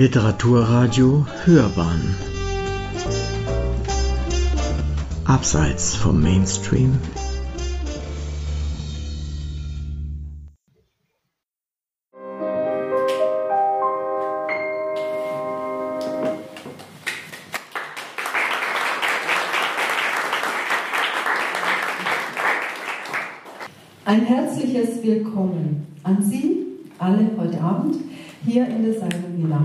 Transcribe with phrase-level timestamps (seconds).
[0.00, 2.16] Literaturradio Hörbahn.
[5.26, 6.98] Abseits vom Mainstream.
[24.06, 26.64] Ein herzliches Willkommen an Sie
[26.98, 28.09] alle heute Abend
[28.44, 29.64] hier in der Seine Villa.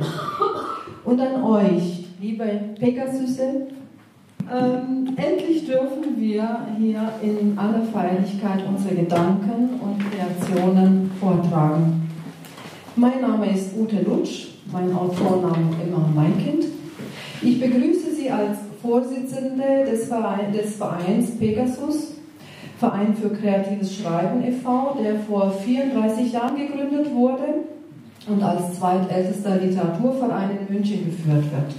[1.04, 2.46] Und an euch, liebe
[2.80, 3.68] Pegasusse,
[4.52, 12.10] ähm, endlich dürfen wir hier in aller Feierlichkeit unsere Gedanken und Kreationen vortragen.
[12.96, 16.66] Mein Name ist Ute Lutsch, mein Autorname immer mein Kind.
[17.42, 22.14] Ich begrüße Sie als Vorsitzende des, Verein, des Vereins Pegasus,
[22.78, 27.75] Verein für kreatives Schreiben e.V., der vor 34 Jahren gegründet wurde
[28.28, 31.76] und als zweitältester Literaturverein in München geführt wird.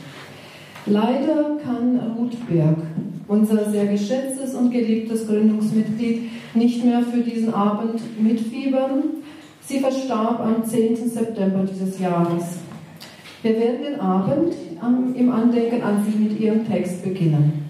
[0.86, 2.78] Leider kann Ruth Berg,
[3.26, 9.02] unser sehr geschätztes und geliebtes Gründungsmitglied, nicht mehr für diesen Abend mitfiebern.
[9.60, 10.96] Sie verstarb am 10.
[11.08, 12.58] September dieses Jahres.
[13.42, 14.54] Wir werden den Abend
[15.16, 17.68] im Andenken an sie mit ihrem Text beginnen.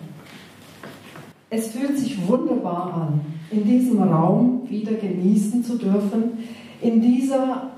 [1.49, 6.45] Es fühlt sich wunderbar an, in diesem Raum wieder genießen zu dürfen,
[6.83, 7.71] in dieser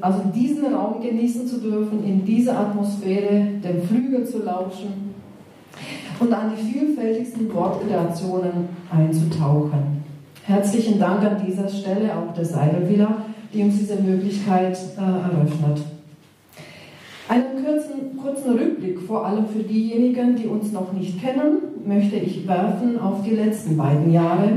[0.00, 5.14] also diesen Raum genießen zu dürfen, in dieser Atmosphäre dem Flügel zu lauschen
[6.20, 10.04] und an die vielfältigsten Wortkreationen einzutauchen.
[10.44, 15.82] Herzlichen Dank an dieser Stelle auch der Seidelvilla, die uns diese Möglichkeit äh, eröffnet.
[17.26, 22.46] Einen kurzen, kurzen Rückblick, vor allem für diejenigen, die uns noch nicht kennen, möchte ich
[22.46, 24.50] werfen auf die letzten beiden Jahre,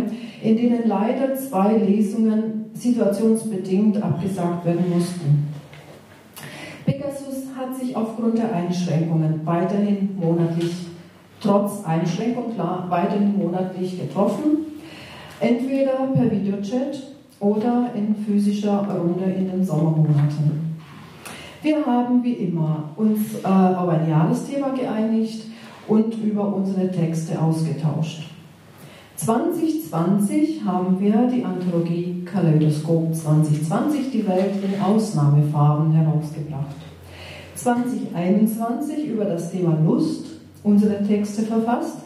[0.43, 5.47] in denen leider zwei Lesungen situationsbedingt abgesagt werden mussten.
[6.85, 10.73] Pegasus hat sich aufgrund der Einschränkungen weiterhin monatlich,
[11.41, 14.65] trotz Einschränkung klar, weiterhin monatlich getroffen,
[15.39, 17.03] entweder per Videochat
[17.39, 20.77] oder in physischer Runde in den Sommermonaten.
[21.61, 25.43] Wir haben wie immer uns äh, auf ein Jahresthema geeinigt
[25.87, 28.29] und über unsere Texte ausgetauscht.
[29.17, 36.75] 2020 haben wir die Anthologie Kaleidoskop 2020, die Welt in Ausnahmefarben herausgebracht.
[37.55, 40.27] 2021 über das Thema Lust
[40.63, 41.97] unsere Texte verfasst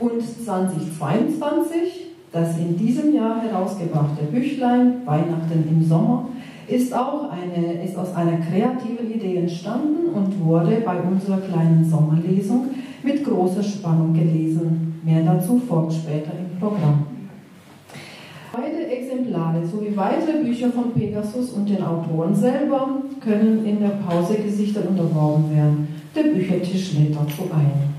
[0.00, 6.28] und 2022 das in diesem Jahr herausgebrachte Büchlein Weihnachten im Sommer
[6.66, 12.70] ist auch eine, ist aus einer kreativen Idee entstanden und wurde bei unserer kleinen Sommerlesung
[13.06, 15.00] mit großer Spannung gelesen.
[15.04, 17.06] Mehr dazu folgt später im Programm.
[18.52, 24.34] Beide Exemplare sowie weitere Bücher von Pegasus und den Autoren selber können in der Pause
[24.34, 25.88] gesichtet und erworben werden.
[26.14, 27.94] Der Büchertisch lädt dazu ein.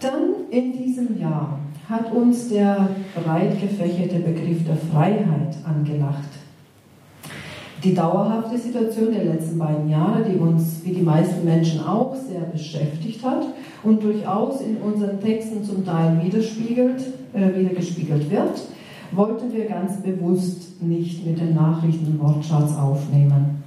[0.00, 6.37] Dann in diesem Jahr hat uns der breit gefächerte Begriff der Freiheit angelacht
[7.82, 12.40] die dauerhafte Situation der letzten beiden Jahre, die uns wie die meisten Menschen auch sehr
[12.40, 13.46] beschäftigt hat
[13.84, 17.00] und durchaus in unseren Texten zum Teil widerspiegelt,
[17.32, 18.62] äh, wiedergespiegelt wird,
[19.12, 23.62] wollten wir ganz bewusst nicht mit den Nachrichten Wortschatz aufnehmen.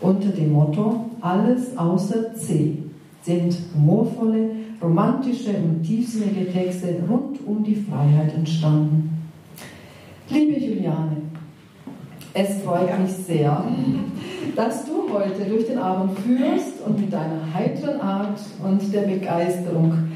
[0.00, 2.78] Unter dem Motto Alles außer C
[3.22, 4.50] sind humorvolle,
[4.82, 9.10] romantische und tiefsinnige Texte rund um die Freiheit entstanden.
[10.28, 11.18] Liebe Juliane,
[12.34, 13.64] es freut mich sehr,
[14.56, 20.10] dass du heute durch den Abend führst und mit deiner heiteren Art und der Begeisterung,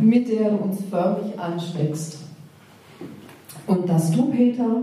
[0.00, 2.18] mit der du uns förmlich ansteckst.
[3.66, 4.82] Und dass du, Peter,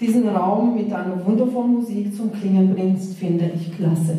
[0.00, 4.18] diesen Raum mit deiner wundervollen Musik zum Klingen bringst, finde ich klasse.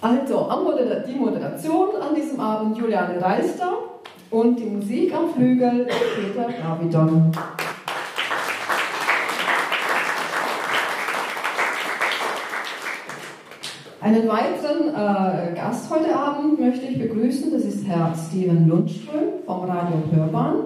[0.00, 0.48] Also,
[1.08, 3.72] die Moderation an diesem Abend Juliane Reister
[4.30, 7.32] und die Musik am Flügel Peter Davidon.
[14.04, 17.50] Einen weiteren äh, Gast heute Abend möchte ich begrüßen.
[17.50, 20.56] Das ist Herr Steven Lundström vom Radio Hörbahn.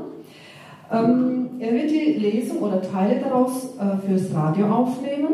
[0.91, 5.29] Ähm, er wird die Lesung oder Teile daraus äh, fürs Radio aufnehmen.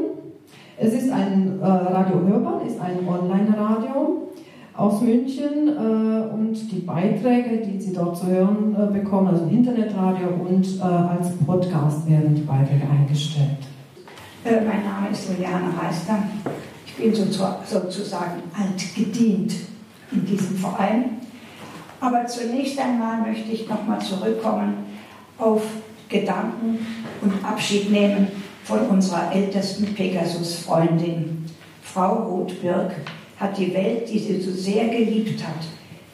[0.77, 4.29] Es ist ein äh, Radio Hörbahn, ist ein Online-Radio
[4.77, 10.29] aus München äh, und die Beiträge, die Sie dort zu hören äh, bekommen, also Internetradio
[10.47, 13.65] und äh, als Podcast werden die Beiträge eingestellt.
[14.45, 16.19] mein Name ist Juliane Reister.
[16.97, 19.53] Ich bin sozusagen altgedient
[20.13, 21.21] in diesem Verein.
[22.01, 24.85] Aber zunächst einmal möchte ich nochmal zurückkommen
[25.39, 25.63] auf
[26.09, 26.87] Gedanken
[27.23, 28.29] und Abschied nehmen
[28.65, 31.45] von unserer ältesten Pegasus-Freundin
[31.83, 32.93] Frau Rothbirk
[33.39, 35.65] hat die Welt, die sie so sehr geliebt hat,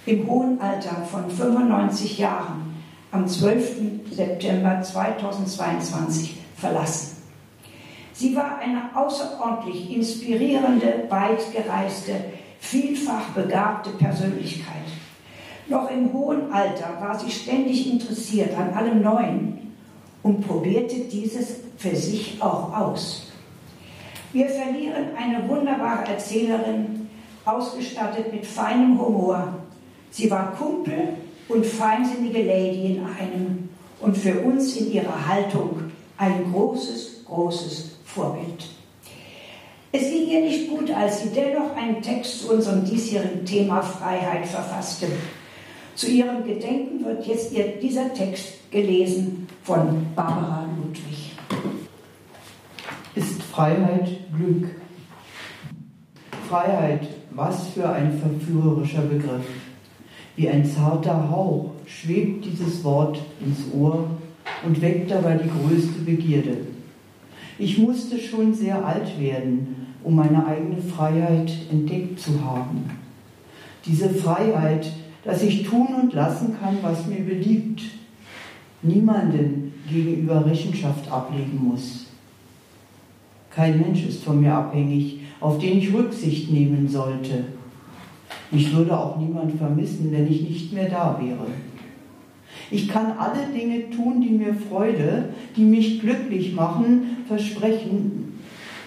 [0.06, 2.74] im hohen Alter von 95 Jahren
[3.12, 4.12] am 12.
[4.12, 7.09] September 2022 verlassen.
[8.20, 12.16] Sie war eine außerordentlich inspirierende, weit gereiste,
[12.58, 14.84] vielfach begabte Persönlichkeit.
[15.68, 19.72] Noch im hohen Alter war sie ständig interessiert an allem Neuen
[20.22, 23.32] und probierte dieses für sich auch aus.
[24.34, 27.08] Wir verlieren eine wunderbare Erzählerin,
[27.46, 29.54] ausgestattet mit feinem Humor.
[30.10, 31.14] Sie war Kumpel
[31.48, 35.84] und feinsinnige Lady in einem und für uns in ihrer Haltung
[36.18, 38.68] ein großes, großes Vorbild.
[39.92, 44.46] Es ging ihr nicht gut, als sie dennoch einen Text zu unserem diesjährigen Thema Freiheit
[44.46, 45.06] verfasste.
[45.96, 51.32] Zu ihrem Gedenken wird jetzt ihr dieser Text gelesen von Barbara Ludwig.
[53.14, 54.70] Ist Freiheit Glück?
[56.48, 59.46] Freiheit, was für ein verführerischer Begriff.
[60.36, 64.08] Wie ein zarter Hauch schwebt dieses Wort ins Ohr
[64.64, 66.69] und weckt dabei die größte Begierde.
[67.60, 72.84] Ich musste schon sehr alt werden, um meine eigene Freiheit entdeckt zu haben.
[73.84, 74.90] Diese Freiheit,
[75.24, 77.82] dass ich tun und lassen kann, was mir beliebt,
[78.80, 82.06] niemanden gegenüber Rechenschaft ablegen muss.
[83.54, 87.44] Kein Mensch ist von mir abhängig, auf den ich Rücksicht nehmen sollte.
[88.50, 91.46] Mich würde auch niemand vermissen, wenn ich nicht mehr da wäre.
[92.70, 98.38] Ich kann alle Dinge tun, die mir Freude, die mich glücklich machen, versprechen,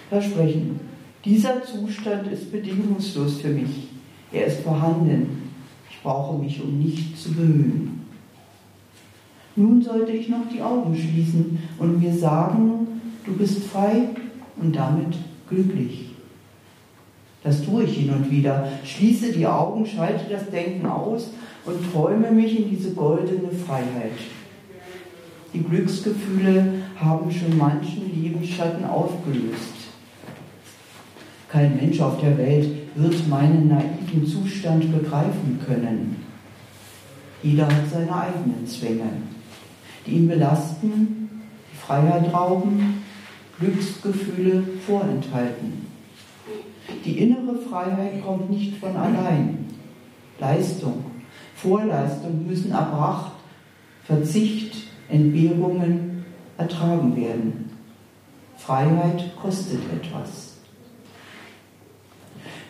[0.09, 0.79] versprechen.
[1.25, 3.89] Dieser Zustand ist bedingungslos für mich.
[4.31, 5.43] Er ist vorhanden.
[5.89, 8.01] Ich brauche mich um nichts zu bemühen.
[9.55, 12.87] Nun sollte ich noch die Augen schließen und mir sagen,
[13.25, 14.09] du bist frei
[14.57, 15.15] und damit
[15.47, 16.09] glücklich.
[17.43, 18.67] Das tue ich hin und wieder.
[18.83, 21.29] Schließe die Augen, schalte das Denken aus
[21.65, 24.19] und träume mich in diese goldene Freiheit.
[25.53, 29.73] Die Glücksgefühle haben schon manchen Lebensschatten aufgelöst.
[31.49, 36.15] Kein Mensch auf der Welt wird meinen naiven Zustand begreifen können.
[37.43, 39.09] Jeder hat seine eigenen Zwänge,
[40.05, 41.29] die ihn belasten,
[41.71, 43.03] die Freiheit rauben,
[43.59, 45.85] Glücksgefühle vorenthalten.
[47.05, 49.65] Die innere Freiheit kommt nicht von allein.
[50.39, 51.03] Leistung,
[51.55, 53.31] Vorleistung müssen erbracht,
[54.03, 56.25] Verzicht, Entbehrungen
[56.57, 57.69] ertragen werden.
[58.57, 60.53] Freiheit kostet etwas.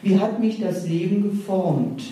[0.02, 2.04] Wie hat mich das Leben geformt?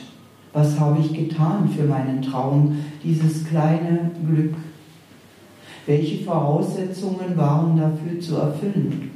[0.54, 4.56] Was habe ich getan für meinen Traum, dieses kleine Glück?
[5.86, 9.12] Welche Voraussetzungen waren dafür zu erfüllen?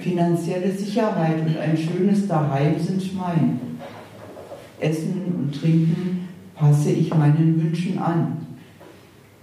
[0.00, 3.60] Finanzielle Sicherheit und ein schönes Daheim sind mein.
[4.78, 6.19] Essen und Trinken
[6.60, 8.36] passe ich meinen Wünschen an.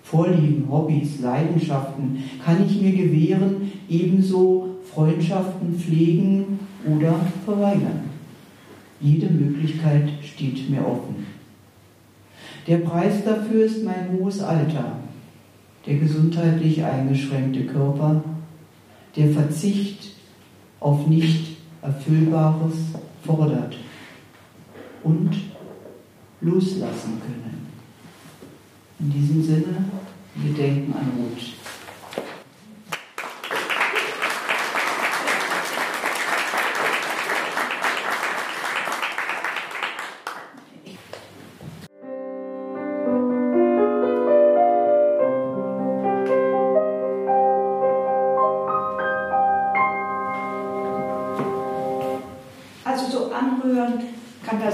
[0.04, 8.04] Vorlieben, Hobbys, Leidenschaften kann ich mir gewähren, ebenso Freundschaften pflegen oder verweigern.
[9.02, 11.26] Jede Möglichkeit steht mir offen.
[12.68, 14.98] Der Preis dafür ist mein hohes Alter,
[15.86, 18.24] der gesundheitlich eingeschränkte Körper,
[19.16, 20.12] der Verzicht
[20.80, 22.76] auf nicht Erfüllbares
[23.24, 23.76] fordert
[25.04, 25.32] und
[26.42, 27.68] loslassen können.
[29.00, 29.86] In diesem Sinne,
[30.36, 31.57] wir denken an Ruth.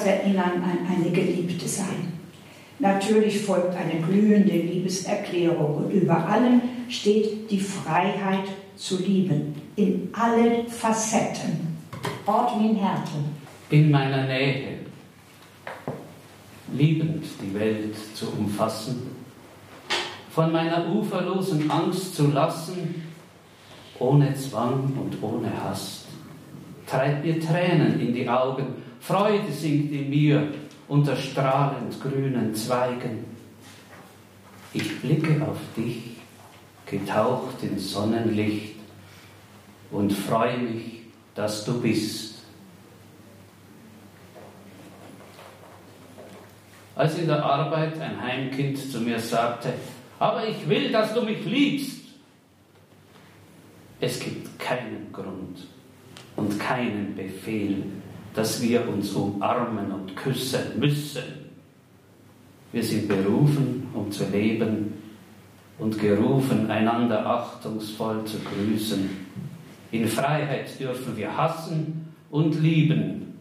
[0.04, 2.14] Das Erinnern an eine Geliebte sein.
[2.80, 8.46] Natürlich folgt eine glühende Liebeserklärung und über allem steht die Freiheit
[8.76, 11.78] zu lieben in allen Facetten.
[12.26, 13.24] Ortwin Hertel.
[13.70, 14.80] in meiner Nähe,
[16.74, 19.16] liebend die Welt zu umfassen,
[20.30, 23.04] von meiner uferlosen Angst zu lassen,
[24.00, 26.06] ohne Zwang und ohne Hast.
[26.86, 30.54] Treibt mir Tränen in die Augen, Freude singt in mir
[30.88, 33.26] unter strahlend grünen Zweigen.
[34.74, 36.18] Ich blicke auf dich,
[36.86, 38.76] getaucht in Sonnenlicht,
[39.92, 41.02] und freue mich,
[41.36, 42.34] dass du bist.
[46.96, 49.74] als in der Arbeit ein Heimkind zu mir sagte,
[50.20, 52.02] aber ich will, dass du mich liebst.
[54.00, 55.66] Es gibt keinen Grund,
[56.36, 57.84] und keinen Befehl,
[58.34, 61.24] dass wir uns umarmen und küssen müssen.
[62.72, 64.94] Wir sind berufen, um zu leben
[65.78, 69.10] und gerufen, einander achtungsvoll zu grüßen.
[69.92, 73.34] In Freiheit dürfen wir hassen und lieben.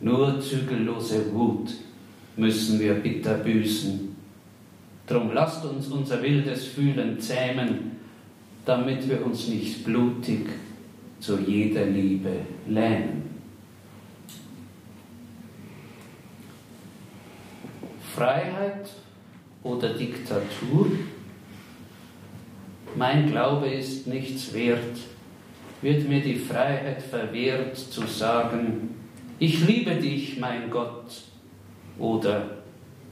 [0.00, 1.72] Nur zügellose Wut
[2.36, 4.16] müssen wir bitter büßen.
[5.06, 7.92] Drum lasst uns unser wildes Fühlen zähmen,
[8.64, 10.46] damit wir uns nicht blutig
[11.20, 12.30] zu jeder Liebe
[12.66, 13.23] lähmen.
[18.14, 18.90] Freiheit
[19.62, 20.90] oder Diktatur?
[22.96, 24.98] Mein Glaube ist nichts wert,
[25.82, 28.94] wird mir die Freiheit verwehrt zu sagen,
[29.38, 31.22] ich liebe dich, mein Gott,
[31.98, 32.58] oder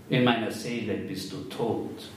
[0.08, 2.10] in meiner Seele bist du tot.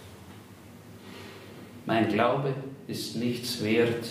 [1.87, 2.53] Mein Glaube
[2.87, 4.05] ist nichts wert,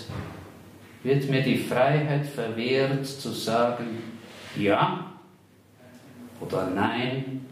[1.05, 4.03] wird mir die Freiheit verwehrt zu sagen,
[4.57, 5.13] ja
[6.41, 7.47] oder nein,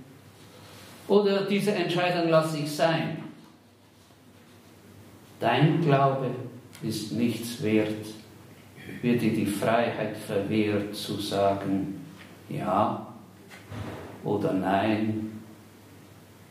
[1.13, 3.19] oder diese Entscheidung lasse ich sein.
[5.41, 6.31] Dein Glaube
[6.83, 8.07] ist nichts wert,
[9.03, 12.01] wird dir die Freiheit verwehrt zu sagen,
[12.49, 13.07] ja
[14.25, 15.33] oder nein,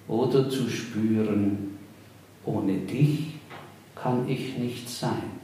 [0.08, 1.80] oder zu spüren,
[2.46, 3.39] ohne dich
[3.96, 5.41] kann ich nicht sein.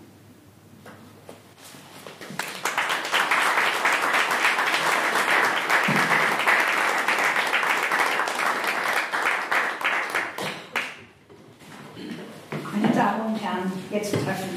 [12.80, 14.48] Meine Damen und Herren, jetzt treffen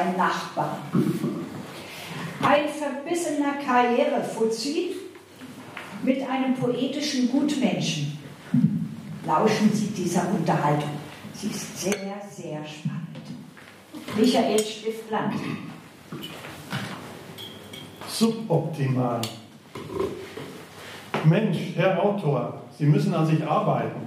[0.00, 0.78] sich zwei Nachbarn.
[2.42, 4.96] Ein verbissener Karrierefuzzi
[6.02, 8.18] mit einem poetischen Gutmenschen.
[9.26, 10.90] Lauschen Sie dieser Unterhaltung.
[11.34, 13.06] Sie ist sehr, sehr spannend.
[14.16, 15.34] Michael Stiftland.
[18.08, 19.20] Suboptimal.
[21.24, 24.00] Mensch, Herr Autor, Sie müssen an sich arbeiten.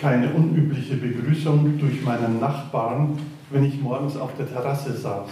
[0.00, 3.18] Keine unübliche Begrüßung durch meinen Nachbarn,
[3.52, 5.30] wenn ich morgens auf der Terrasse saß.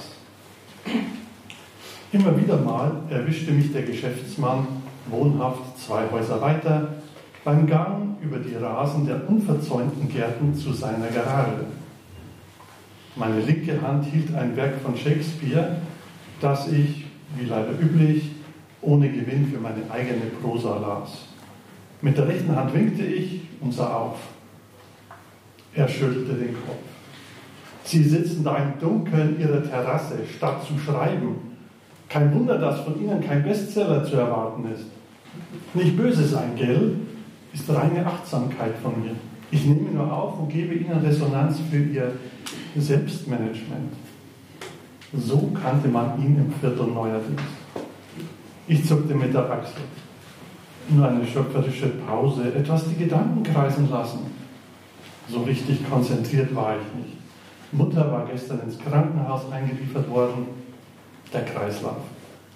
[2.12, 4.66] Immer wieder mal erwischte mich der Geschäftsmann,
[5.06, 6.94] wohnhaft zwei Häuser weiter,
[7.44, 11.64] beim Gang über die Rasen der unverzäunten Gärten zu seiner Garage.
[13.16, 15.76] Meine linke Hand hielt ein Werk von Shakespeare,
[16.40, 18.30] das ich, wie leider üblich,
[18.82, 21.26] ohne Gewinn für meine eigene Prosa las.
[22.02, 24.18] Mit der rechten Hand winkte ich und sah auf.
[25.74, 26.89] Er schüttelte den Kopf.
[27.90, 31.35] Sie sitzen da im Dunkeln Ihrer Terrasse, statt zu schreiben.
[32.09, 34.85] Kein Wunder, dass von Ihnen kein Bestseller zu erwarten ist.
[35.75, 36.99] Nicht böse sein, gell?
[37.52, 39.16] Ist reine Achtsamkeit von mir.
[39.50, 42.12] Ich nehme nur auf und gebe Ihnen Resonanz für Ihr
[42.76, 43.92] Selbstmanagement.
[45.12, 47.42] So kannte man ihn im Viertel neuerdings.
[48.68, 49.82] Ich zuckte mit der Achsel.
[50.90, 54.20] Nur eine schöpferische Pause, etwas die Gedanken kreisen lassen.
[55.28, 57.19] So richtig konzentriert war ich nicht.
[57.72, 60.46] Mutter war gestern ins Krankenhaus eingeliefert worden.
[61.32, 61.98] Der Kreislauf.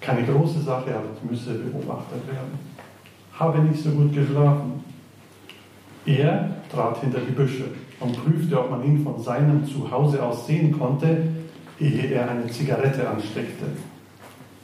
[0.01, 2.59] Keine große Sache, aber es müsse beobachtet werden.
[3.33, 4.83] Habe nicht so gut geschlafen.
[6.05, 7.65] Er trat hinter die Büsche
[7.99, 11.29] und prüfte, ob man ihn von seinem Zuhause aus sehen konnte,
[11.79, 13.65] ehe er eine Zigarette ansteckte.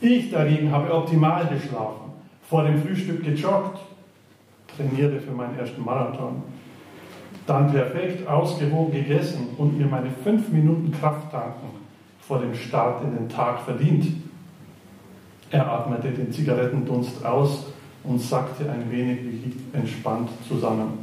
[0.02, 2.12] Ich dagegen habe optimal geschlafen,
[2.50, 3.80] vor dem Frühstück gejoggt,
[4.76, 6.44] trainierte für meinen ersten Marathon,
[7.48, 11.82] dann perfekt ausgewogen gegessen und mir meine fünf Minuten Kraft tanken
[12.22, 14.08] vor dem Start in den Tag verdient.
[15.50, 17.66] Er atmete den Zigarettendunst aus
[18.04, 19.20] und sackte ein wenig
[19.74, 21.00] entspannt zusammen.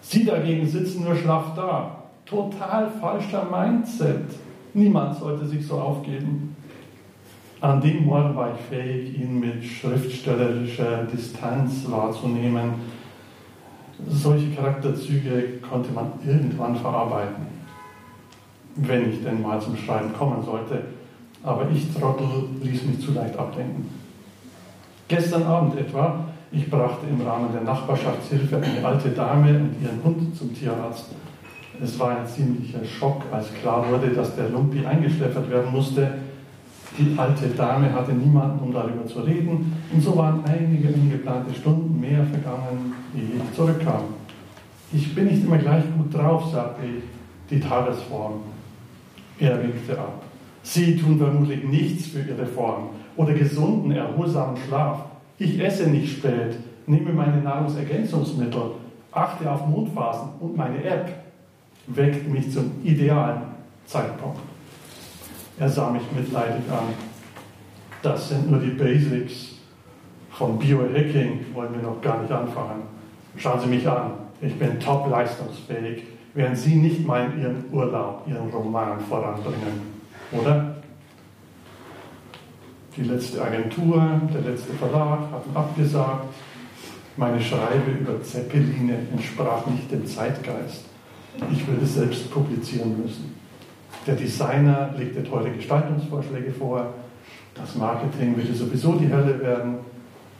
[0.00, 2.02] Sie dagegen sitzen nur schlaff da.
[2.26, 4.24] Total falscher Mindset.
[4.74, 6.56] Niemand sollte sich so aufgeben.
[7.60, 12.74] An dem Morgen war ich fähig, ihn mit schriftstellerischer Distanz wahrzunehmen.
[14.08, 17.46] Solche Charakterzüge konnte man irgendwann verarbeiten,
[18.76, 20.82] wenn ich denn mal zum Schreiben kommen sollte.
[21.42, 22.26] Aber ich, Trottel,
[22.62, 23.88] ließ mich zu leicht abdenken.
[25.08, 30.36] Gestern Abend etwa, ich brachte im Rahmen der Nachbarschaftshilfe eine alte Dame und ihren Hund
[30.36, 31.06] zum Tierarzt.
[31.82, 36.12] Es war ein ziemlicher Schock, als klar wurde, dass der Lumpi eingeschläfert werden musste.
[36.98, 41.98] Die alte Dame hatte niemanden, um darüber zu reden, und so waren einige ungeplante Stunden
[41.98, 44.04] mehr vergangen, ehe ich zurückkam.
[44.92, 47.02] Ich bin nicht immer gleich gut drauf, sagte ich,
[47.48, 48.34] die Tagesform.
[49.38, 50.22] Er winkte ab.
[50.62, 54.98] Sie tun vermutlich nichts für Ihre Form oder gesunden, erholsamen Schlaf.
[55.38, 56.56] Ich esse nicht spät,
[56.86, 58.72] nehme meine Nahrungsergänzungsmittel,
[59.10, 61.10] achte auf Mondphasen und meine App
[61.86, 63.42] weckt mich zum idealen
[63.86, 64.51] Zeitpunkt.
[65.58, 66.94] Er sah mich mitleidig an.
[68.02, 69.52] Das sind nur die Basics.
[70.30, 72.82] Von Biohacking wollen wir noch gar nicht anfangen.
[73.36, 76.04] Schauen Sie mich an, ich bin top leistungsfähig,
[76.34, 79.80] während Sie nicht mal in Ihrem Urlaub Ihren Roman voranbringen,
[80.32, 80.76] oder?
[82.96, 86.26] Die letzte Agentur, der letzte Verlag hatten abgesagt.
[87.16, 90.84] Meine Schreibe über Zeppeline entsprach nicht dem Zeitgeist.
[91.50, 93.41] Ich würde selbst publizieren müssen.
[94.06, 96.92] Der Designer legte teure Gestaltungsvorschläge vor.
[97.54, 99.78] Das Marketing würde sowieso die Hölle werden.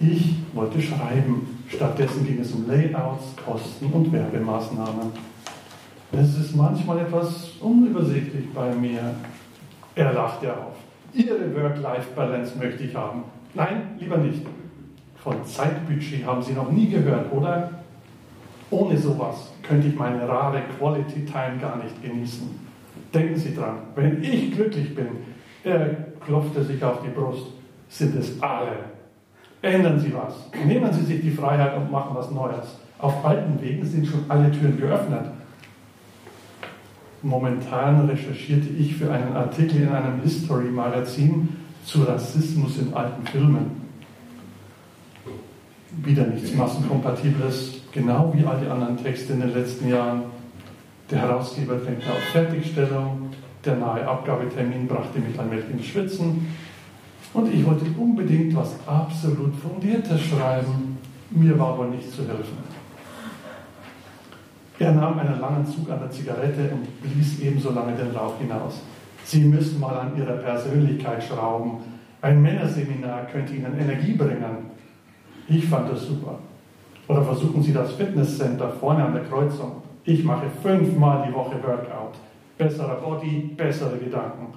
[0.01, 1.65] Ich wollte schreiben.
[1.69, 5.13] Stattdessen ging es um Layouts, Kosten und Werbemaßnahmen.
[6.13, 9.15] Es ist manchmal etwas unübersichtlich bei mir.
[9.95, 10.75] Er lachte auf.
[11.15, 13.25] Ihre Work-Life-Balance möchte ich haben.
[13.55, 14.45] Nein, lieber nicht.
[15.23, 17.71] Von Zeitbudget haben Sie noch nie gehört, oder?
[18.71, 22.49] Ohne sowas könnte ich meine rare Quality Time gar nicht genießen.
[23.12, 25.09] Denken Sie dran, wenn ich glücklich bin,
[25.64, 27.47] er klopfte sich auf die Brust,
[27.88, 28.76] sind es alle.
[29.61, 30.35] Ändern Sie was.
[30.66, 32.78] Nehmen Sie sich die Freiheit und machen was Neues.
[32.99, 35.26] Auf alten Wegen sind schon alle Türen geöffnet.
[37.23, 41.49] Momentan recherchierte ich für einen Artikel in einem History-Magazin
[41.85, 43.83] zu Rassismus in alten Filmen.
[46.04, 50.23] Wieder nichts Massenkompatibles, genau wie all die anderen Texte in den letzten Jahren.
[51.12, 53.28] Der Herausgeber drängte auf Fertigstellung,
[53.62, 56.47] der nahe Abgabetermin brachte mich allmählich ins Schwitzen
[57.35, 60.97] und ich wollte unbedingt was absolut Fundiertes schreiben.
[61.28, 62.57] Mir war aber nicht zu helfen.
[64.78, 68.81] Er nahm einen langen Zug an der Zigarette und blies ebenso lange den Rauch hinaus.
[69.25, 71.73] Sie müssen mal an Ihrer Persönlichkeit schrauben.
[72.23, 74.71] Ein Männerseminar könnte Ihnen Energie bringen.
[75.47, 76.38] Ich fand das super.
[77.07, 79.83] Oder versuchen Sie das Fitnesscenter vorne an der Kreuzung.
[80.05, 82.15] Ich mache fünfmal die Woche Workout.
[82.59, 84.55] Besserer Body, bessere Gedanken.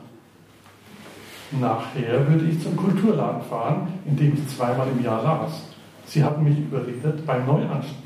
[1.59, 5.69] Nachher würde ich zum Kulturladen fahren, in dem ich zweimal im Jahr las.
[6.05, 8.05] Sie hatten mich überredet, beim Neuansteigen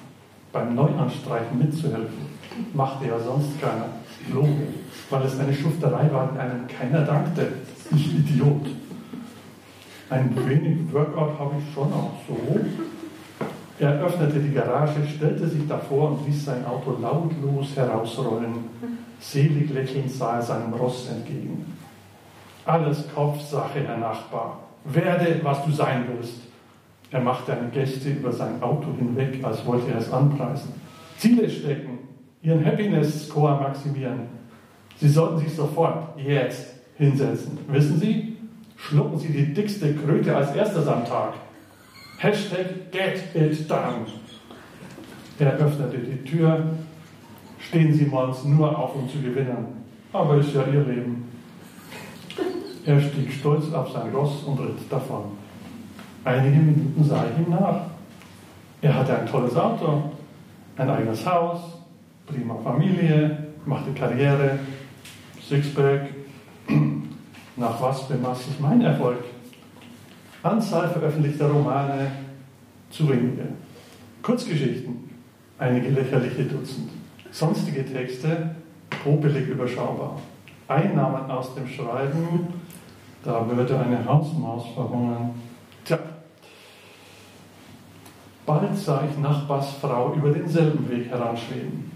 [0.51, 2.29] beim Neuanstreichen mitzuhelfen.
[2.73, 3.85] Machte ja sonst keiner.
[4.33, 4.67] Logo.
[5.09, 7.47] Weil es eine Schufterei war, die einem keiner dankte.
[7.91, 8.67] Ich Idiot.
[10.09, 12.59] Ein wenig Workout habe ich schon auch so.
[13.79, 18.65] Er öffnete die Garage, stellte sich davor und ließ sein Auto lautlos herausrollen.
[19.21, 21.65] Selig lächelnd sah er seinem Ross entgegen.
[22.65, 24.59] Alles Kopfsache, Herr Nachbar.
[24.83, 26.41] Werde, was du sein willst.
[27.11, 30.73] Er machte eine Geste über sein Auto hinweg, als wollte er es anpreisen.
[31.17, 31.99] Ziele stecken,
[32.41, 34.27] Ihren Happiness-Score maximieren.
[34.97, 37.57] Sie sollten sich sofort, jetzt, hinsetzen.
[37.67, 38.37] Wissen Sie,
[38.75, 41.33] schlucken Sie die dickste Kröte als erstes am Tag.
[42.19, 44.05] Hashtag get it done.
[45.39, 46.65] Er öffnete die Tür.
[47.59, 49.85] Stehen Sie morgens nur auf, um zu gewinnen.
[50.11, 51.29] Aber ist ja Ihr Leben.
[52.85, 55.37] Er stieg stolz auf sein Ross und ritt davon.
[56.25, 57.81] Einige Minuten sah ich ihm nach.
[58.81, 60.11] Er hatte ein tolles Auto,
[60.75, 61.59] ein eigenes Haus,
[62.25, 64.59] prima Familie, machte Karriere,
[65.47, 66.09] Sixpack.
[67.55, 69.23] Nach was bemaß sich mein Erfolg?
[70.41, 72.11] Anzahl veröffentlichter Romane,
[72.89, 73.47] zu wenige.
[74.21, 75.09] Kurzgeschichten,
[75.57, 76.89] einige lächerliche Dutzend.
[77.31, 78.55] Sonstige Texte,
[79.03, 80.19] popelig überschaubar.
[80.67, 82.47] Einnahmen aus dem Schreiben,
[83.23, 85.31] da würde eine Hausmaus verhungern.
[85.83, 85.99] Tja,
[88.45, 91.91] bald sah ich Nachbarsfrau über denselben Weg heranschweben.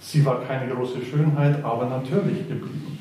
[0.00, 2.91] Sie war keine große Schönheit, aber natürlich geblieben.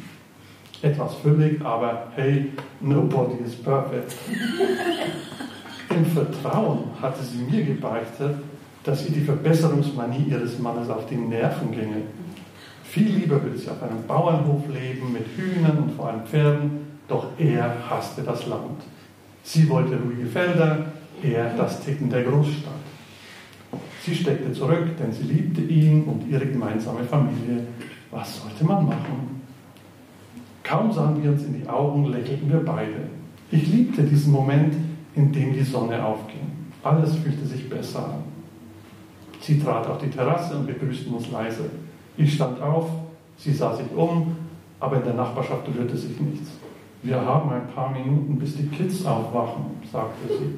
[0.81, 4.15] Etwas füllig, aber hey, nobody is perfect.
[5.89, 8.35] Im Vertrauen hatte sie mir gebeichtet,
[8.83, 12.01] dass ihr die Verbesserungsmanie ihres Mannes auf die Nerven ginge.
[12.83, 17.27] Viel lieber würde sie auf einem Bauernhof leben, mit Hühnern und vor allem Pferden, doch
[17.37, 18.81] er hasste das Land.
[19.43, 20.85] Sie wollte ruhige Felder,
[21.21, 22.73] er das Ticken der Großstadt.
[24.03, 27.67] Sie steckte zurück, denn sie liebte ihn und ihre gemeinsame Familie.
[28.09, 29.40] Was sollte man machen?
[30.63, 33.10] Kaum sahen wir uns in die Augen, lächelten wir beide.
[33.52, 34.76] Ich liebte diesen Moment,
[35.15, 36.52] in dem die Sonne aufging.
[36.84, 38.24] Alles fühlte sich besser an.
[39.39, 41.65] Sie trat auf die Terrasse und begrüßten uns leise.
[42.15, 42.89] Ich stand auf,
[43.38, 44.36] sie sah sich um,
[44.80, 46.52] aber in der Nachbarschaft rührte sich nichts.
[47.04, 50.56] Wir haben ein paar Minuten, bis die Kids aufwachen, sagte sie.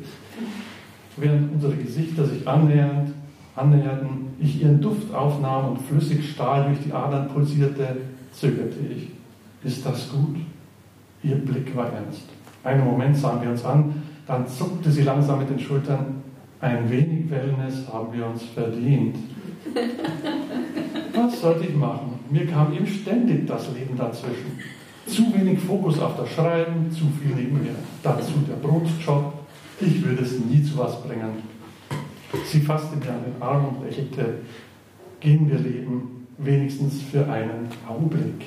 [1.16, 3.14] Während unsere Gesichter sich annähernd,
[3.56, 7.98] annäherten, ich ihren Duft aufnahm und flüssig Stahl durch die Adern pulsierte,
[8.34, 9.10] zögerte ich.
[9.64, 10.38] Ist das gut?
[11.24, 12.24] Ihr Blick war ernst.
[12.64, 16.24] Einen Moment sahen wir uns an, dann zuckte sie langsam mit den Schultern.
[16.60, 19.18] Ein wenig Wellness haben wir uns verdient.
[21.16, 22.20] Was sollte ich machen?
[22.30, 24.60] Mir kam ihm ständig das Leben dazwischen.
[25.06, 27.76] Zu wenig Fokus auf das Schreiben, zu viel nebenher.
[28.02, 29.34] Dazu der Brotjob.
[29.82, 31.44] Ich würde es nie zu was bringen.
[32.46, 34.36] Sie fasste mir an den Arm und lächelte.
[35.20, 38.46] Gehen wir leben, wenigstens für einen Augenblick.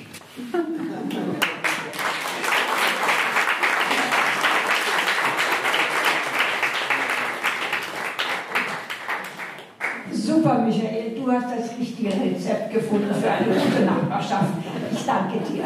[10.11, 14.53] Super, Michael, du hast das richtige Rezept gefunden für eine gute Nachbarschaft.
[14.91, 15.63] Ich danke dir.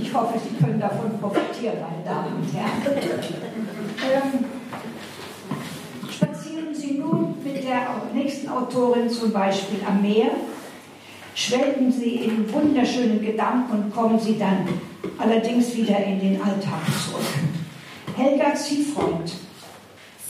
[0.00, 2.82] Ich hoffe, Sie können davon profitieren, meine Damen und Herren.
[4.10, 4.44] Ähm,
[6.10, 10.30] spazieren Sie nun mit der nächsten Autorin zum Beispiel am Meer,
[11.34, 14.68] schwelgen Sie in wunderschönen Gedanken und kommen Sie dann
[15.18, 17.24] allerdings wieder in den Alltag zurück.
[18.16, 19.32] Helga Ziefreund.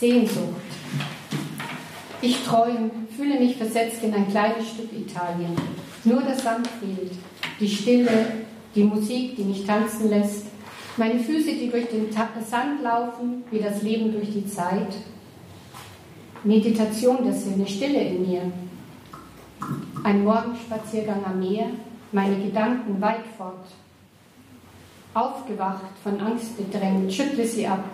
[0.00, 0.60] Sehnsucht.
[2.20, 5.54] Ich träume, fühle mich versetzt in ein kleines Stück Italien.
[6.04, 7.12] Nur das Sand fehlt.
[7.60, 8.26] Die Stille,
[8.74, 10.46] die Musik, die mich tanzen lässt.
[10.96, 14.96] Meine Füße, die durch den Sand laufen, wie das Leben durch die Zeit.
[16.42, 18.42] Meditation der Sinne, Stille in mir.
[20.02, 21.66] Ein Morgenspaziergang am Meer,
[22.12, 23.66] meine Gedanken weit fort.
[25.14, 27.84] Aufgewacht, von Angst bedrängt, schüttle sie ab,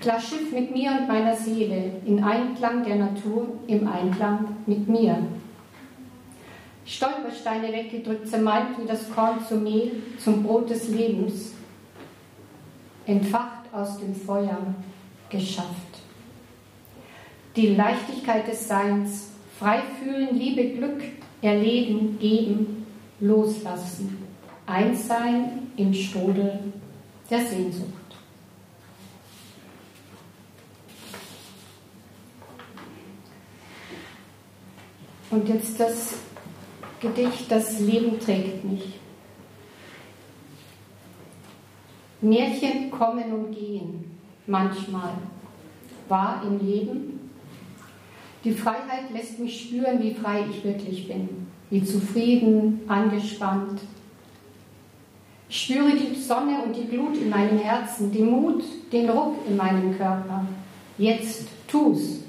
[0.00, 5.16] Klar Schiff mit mir und meiner Seele, in Einklang der Natur, im Einklang mit mir.
[6.84, 11.52] Stolpersteine weggedrückt, zermalmt wie das Korn zum Mehl, zum Brot des Lebens.
[13.06, 14.58] Entfacht aus dem Feuer,
[15.30, 15.68] geschafft.
[17.56, 21.02] Die Leichtigkeit des Seins, frei fühlen, Liebe, Glück,
[21.42, 22.86] erleben, geben,
[23.20, 24.18] loslassen.
[24.66, 26.58] Eins sein im Strudel
[27.30, 27.88] der Sehnsucht.
[35.30, 36.14] Und jetzt das
[37.00, 39.00] Gedicht Das Leben trägt mich.
[42.22, 45.12] Märchen kommen und gehen, manchmal.
[46.08, 47.23] Wahr im Leben.
[48.44, 53.80] Die Freiheit lässt mich spüren, wie frei ich wirklich bin, wie zufrieden, angespannt.
[55.48, 59.56] Ich spüre die Sonne und die Glut in meinem Herzen, den Mut, den Ruck in
[59.56, 60.44] meinem Körper.
[60.98, 62.20] Jetzt tu's.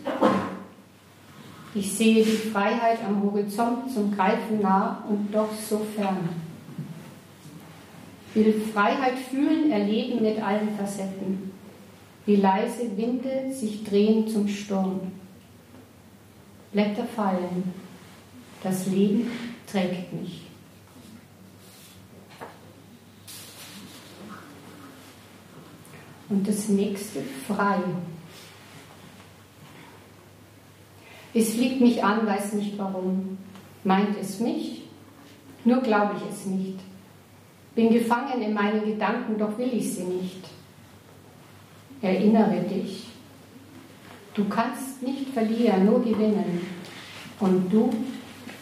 [1.73, 6.29] Ich sehe die Freiheit am Horizont zum Greifen nah und doch so fern.
[8.33, 11.51] Will Freiheit fühlen, erleben mit allen Facetten.
[12.25, 15.01] Wie leise Winde sich drehen zum Sturm.
[16.75, 17.73] Blätter fallen.
[18.61, 19.31] Das Leben
[19.65, 20.41] trägt mich.
[26.27, 27.79] Und das nächste frei.
[31.33, 33.37] Es fliegt mich an, weiß nicht warum.
[33.85, 34.81] Meint es mich?
[35.63, 36.79] Nur glaube ich es nicht.
[37.73, 40.43] Bin gefangen in meinen Gedanken, doch will ich sie nicht.
[42.01, 43.14] Erinnere dich.
[44.35, 46.67] Du kannst nicht verlieren, nur gewinnen.
[47.39, 47.89] Und du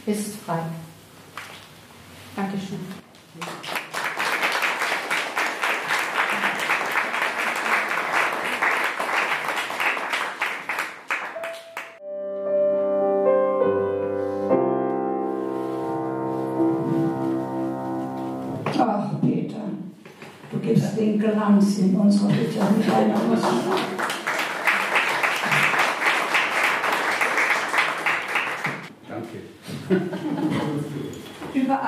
[0.06, 0.60] bist frei.
[2.36, 2.80] Dankeschön.
[21.20, 22.84] Glanz in unserer Literatur.
[29.08, 29.38] Danke.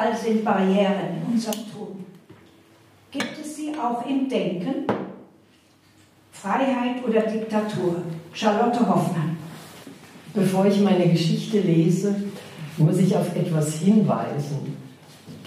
[0.05, 2.05] Überall sind Barrieren in unserem Tun.
[3.11, 4.85] Gibt es sie auch im Denken?
[6.31, 8.03] Freiheit oder Diktatur?
[8.31, 9.37] Charlotte Hoffmann.
[10.33, 12.15] Bevor ich meine Geschichte lese,
[12.77, 14.77] muss ich auf etwas hinweisen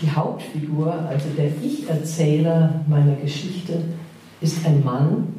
[0.01, 3.83] die Hauptfigur, also der Ich-Erzähler meiner Geschichte,
[4.41, 5.35] ist ein Mann,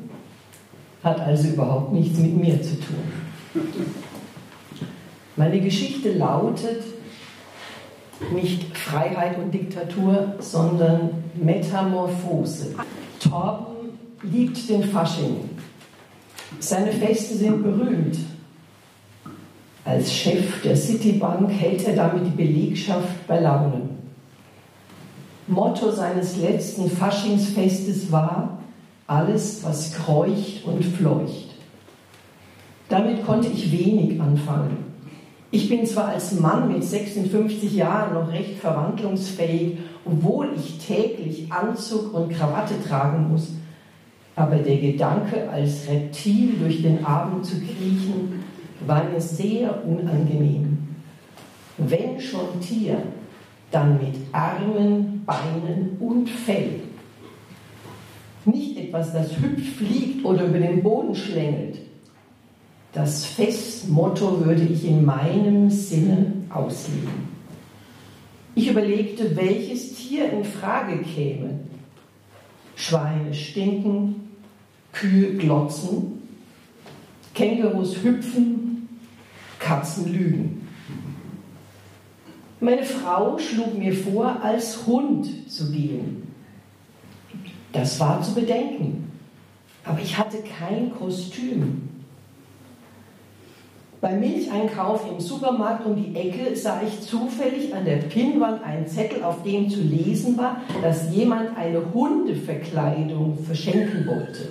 [1.03, 3.63] hat also überhaupt nichts mit mir zu tun.
[5.36, 6.84] Meine Geschichte lautet
[8.34, 12.75] nicht Freiheit und Diktatur, sondern Metamorphose.
[13.19, 15.49] Torben liebt den Fasching.
[16.60, 18.17] Seine Feste sind berühmt.
[19.86, 23.89] Als Chef der Citibank hält er damit die Belegschaft bei Laune.
[25.47, 28.60] Motto seines letzten Faschingsfestes war,
[29.08, 31.55] alles, was kreucht und fleucht.
[32.88, 34.88] Damit konnte ich wenig anfangen.
[35.51, 42.13] Ich bin zwar als Mann mit 56 Jahren noch recht verwandlungsfähig, obwohl ich täglich Anzug
[42.13, 43.53] und Krawatte tragen muss,
[44.35, 48.43] aber der Gedanke, als Reptil durch den Abend zu kriechen,
[48.85, 50.77] war mir sehr unangenehm.
[51.77, 53.01] Wenn schon Tier,
[53.71, 56.81] dann mit Armen, Beinen und Fell.
[58.77, 61.88] etwas, das hüpft, fliegt oder über den Boden schlängelt.
[62.93, 67.30] Das Festmotto würde ich in meinem Sinne auslegen.
[68.56, 71.60] Ich überlegte, welches Tier in Frage käme.
[72.75, 74.32] Schweine stinken,
[74.91, 76.23] Kühe glotzen,
[77.36, 78.89] Kängurus hüpfen,
[79.60, 80.67] Katzen lügen.
[82.60, 86.28] Meine Frau schlug mir vor, als Hund zu gehen.
[87.71, 89.12] Das war zu bedenken,
[89.86, 91.88] aber ich hatte kein Kostüm.
[94.01, 99.23] Beim Milcheinkauf im Supermarkt um die Ecke sah ich zufällig an der Pinnwand einen Zettel,
[99.23, 104.49] auf dem zu lesen war, dass jemand eine Hundeverkleidung verschenken wollte.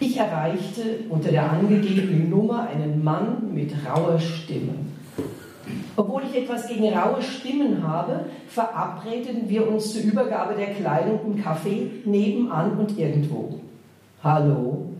[0.00, 4.72] Ich erreichte unter der angegebenen Nummer einen Mann mit rauer Stimme.
[5.94, 11.42] Obwohl ich etwas gegen raue Stimmen habe, verabredeten wir uns zur Übergabe der Kleidung im
[11.42, 13.60] Café nebenan und irgendwo.
[14.24, 14.97] Hallo?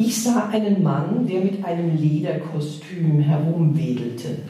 [0.00, 4.42] Ich sah einen Mann, der mit einem Lederkostüm herumwedelte.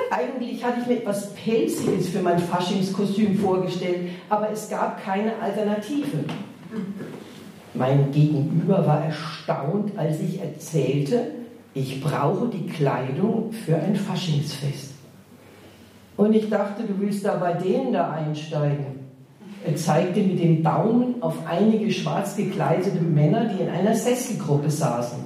[0.10, 6.24] Eigentlich hatte ich mir etwas Pelziges für mein Faschingskostüm vorgestellt, aber es gab keine Alternative.
[7.74, 11.32] Mein Gegenüber war erstaunt, als ich erzählte,
[11.74, 14.92] ich brauche die Kleidung für ein Faschingsfest.
[16.16, 18.95] Und ich dachte, du willst da bei denen da einsteigen.
[19.66, 25.18] Er zeigte mit dem Daumen auf einige schwarz gekleidete Männer, die in einer Sesselgruppe saßen.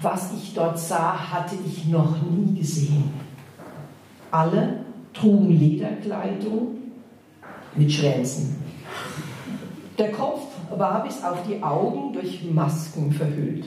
[0.00, 3.10] Was ich dort sah, hatte ich noch nie gesehen.
[4.30, 6.76] Alle trugen Lederkleidung
[7.74, 8.62] mit Schwänzen.
[9.98, 13.64] Der Kopf war bis auf die Augen durch Masken verhüllt.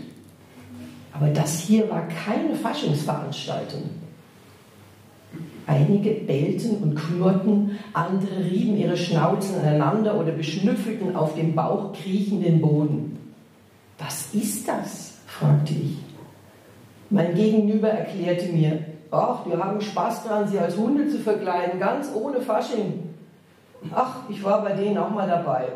[1.12, 3.90] Aber das hier war keine Faschingsveranstaltung.
[5.68, 12.62] Einige bellten und knurrten, andere rieben ihre Schnauzen aneinander oder beschnüffelten auf dem Bauch kriechenden
[12.62, 13.18] Boden.
[14.00, 15.20] Was ist das?
[15.28, 15.98] fragte ich.
[17.10, 22.10] Mein Gegenüber erklärte mir, ach, wir haben Spaß daran, sie als Hunde zu verkleiden, ganz
[22.14, 23.10] ohne Fasching.
[23.94, 25.68] Ach, ich war bei denen auch mal dabei.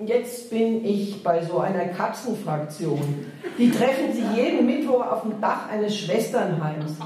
[0.00, 3.26] Jetzt bin ich bei so einer Katzenfraktion.
[3.56, 6.96] Die treffen sich jeden Mittwoch auf dem Dach eines Schwesternheims.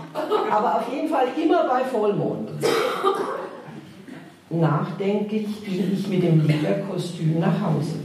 [0.50, 2.48] Aber auf jeden Fall immer bei Vollmond.
[4.48, 7.96] Nachdenklich ging ich mit dem Lederkostüm nach Hause.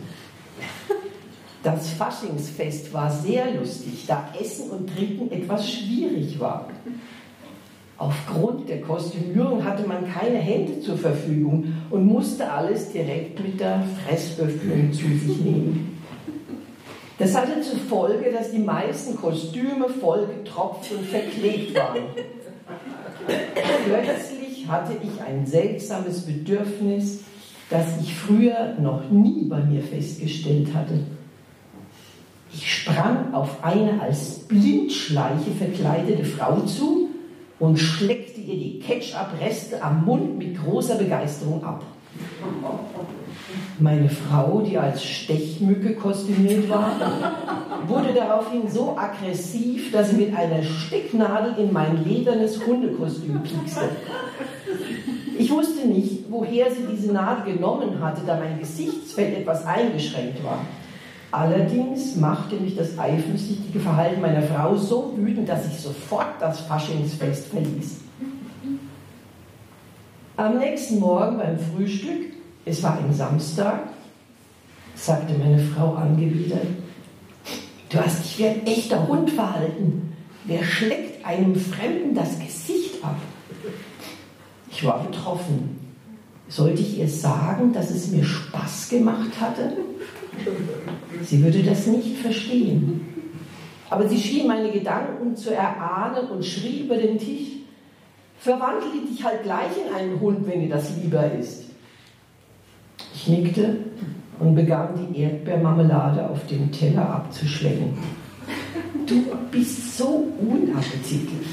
[1.64, 6.70] Das Faschingsfest war sehr lustig, da Essen und Trinken etwas schwierig war.
[7.98, 13.84] Aufgrund der Kostümierung hatte man keine Hände zur Verfügung und musste alles direkt mit der
[14.04, 16.02] Fressöffnung zu sich nehmen.
[17.20, 22.04] Das hatte zur Folge, dass die meisten Kostüme vollgetropft und verklebt waren.
[23.86, 27.20] Plötzlich hatte ich ein seltsames Bedürfnis,
[27.70, 31.00] das ich früher noch nie bei mir festgestellt hatte.
[32.52, 37.10] Ich sprang auf eine als Blindschleiche verkleidete Frau zu
[37.64, 41.82] und schleckte ihr die Ketchup-Reste am Mund mit großer Begeisterung ab.
[43.80, 46.92] Meine Frau, die als Stechmücke kostümiert war,
[47.88, 53.92] wurde daraufhin so aggressiv, dass sie mit einer Stecknadel in mein ledernes Hundekostüm piekste.
[55.40, 60.60] Ich wusste nicht, woher sie diese Nadel genommen hatte, da mein Gesichtsfeld etwas eingeschränkt war.
[61.34, 67.48] Allerdings machte mich das eifersüchtige Verhalten meiner Frau so wütend, dass ich sofort das Faschingsfest
[67.48, 68.02] verließ.
[70.38, 72.34] Am nächsten Morgen beim Frühstück,
[72.66, 73.80] es war ein Samstag,
[74.94, 76.68] sagte meine Frau angewidert,
[77.90, 80.16] du hast dich wie ein echter Hund verhalten.
[80.46, 83.18] Wer schlägt einem Fremden das Gesicht ab?
[84.70, 85.80] Ich war betroffen.
[86.48, 89.78] Sollte ich ihr sagen, dass es mir Spaß gemacht hatte?
[91.22, 93.02] Sie würde das nicht verstehen.
[93.90, 97.50] Aber sie schien meine Gedanken zu erahnen und schrie über den Tisch,
[98.40, 101.66] verwandle dich halt gleich in einen Hund, wenn dir das lieber ist.
[103.14, 103.78] Ich nickte
[104.40, 107.98] und begann die Erdbeermarmelade auf dem Teller abzuschlecken.
[109.06, 111.48] Du bist so unappetitlich.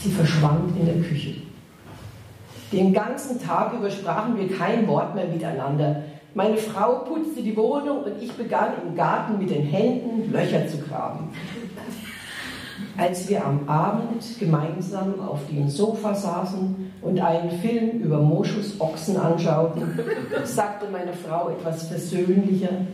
[0.00, 1.36] Sie verschwand in der Küche.
[2.72, 6.02] Den ganzen Tag über sprachen wir kein Wort mehr miteinander.
[6.34, 10.78] Meine Frau putzte die Wohnung und ich begann im Garten mit den Händen Löcher zu
[10.78, 11.28] graben.
[12.96, 19.82] Als wir am Abend gemeinsam auf dem Sofa saßen und einen Film über Moschusochsen anschauten,
[20.44, 22.86] sagte meine Frau etwas versöhnlicher,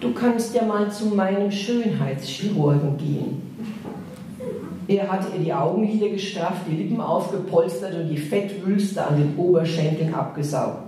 [0.00, 3.42] du kannst ja mal zu meinem Schönheitschirurgen gehen.
[4.88, 10.14] Er hatte ihr die Augenlider gestrafft, die Lippen aufgepolstert und die Fettwülste an den Oberschenkeln
[10.14, 10.83] abgesaugt.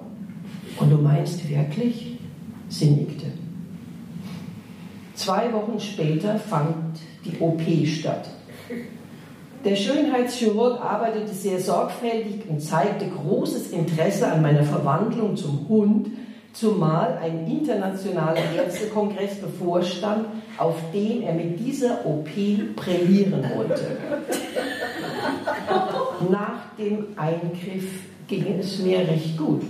[0.78, 2.18] Und du meinst wirklich?
[2.68, 3.26] Sie nickte.
[5.14, 8.28] Zwei Wochen später fand die OP statt.
[9.64, 16.08] Der Schönheitschirurg arbeitete sehr sorgfältig und zeigte großes Interesse an meiner Verwandlung zum Hund,
[16.52, 20.26] zumal ein internationaler Ärztekongress bevorstand,
[20.58, 22.28] auf dem er mit dieser OP
[22.76, 23.96] brillieren wollte.
[26.30, 29.62] Nach dem Eingriff ging es mir recht gut.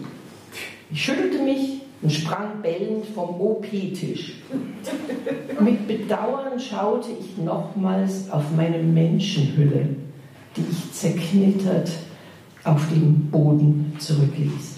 [0.90, 4.34] Ich schüttelte mich und sprang bellend vom OP-Tisch.
[5.60, 9.88] Mit Bedauern schaute ich nochmals auf meine Menschenhülle,
[10.56, 11.90] die ich zerknittert
[12.64, 14.76] auf dem Boden zurückließ.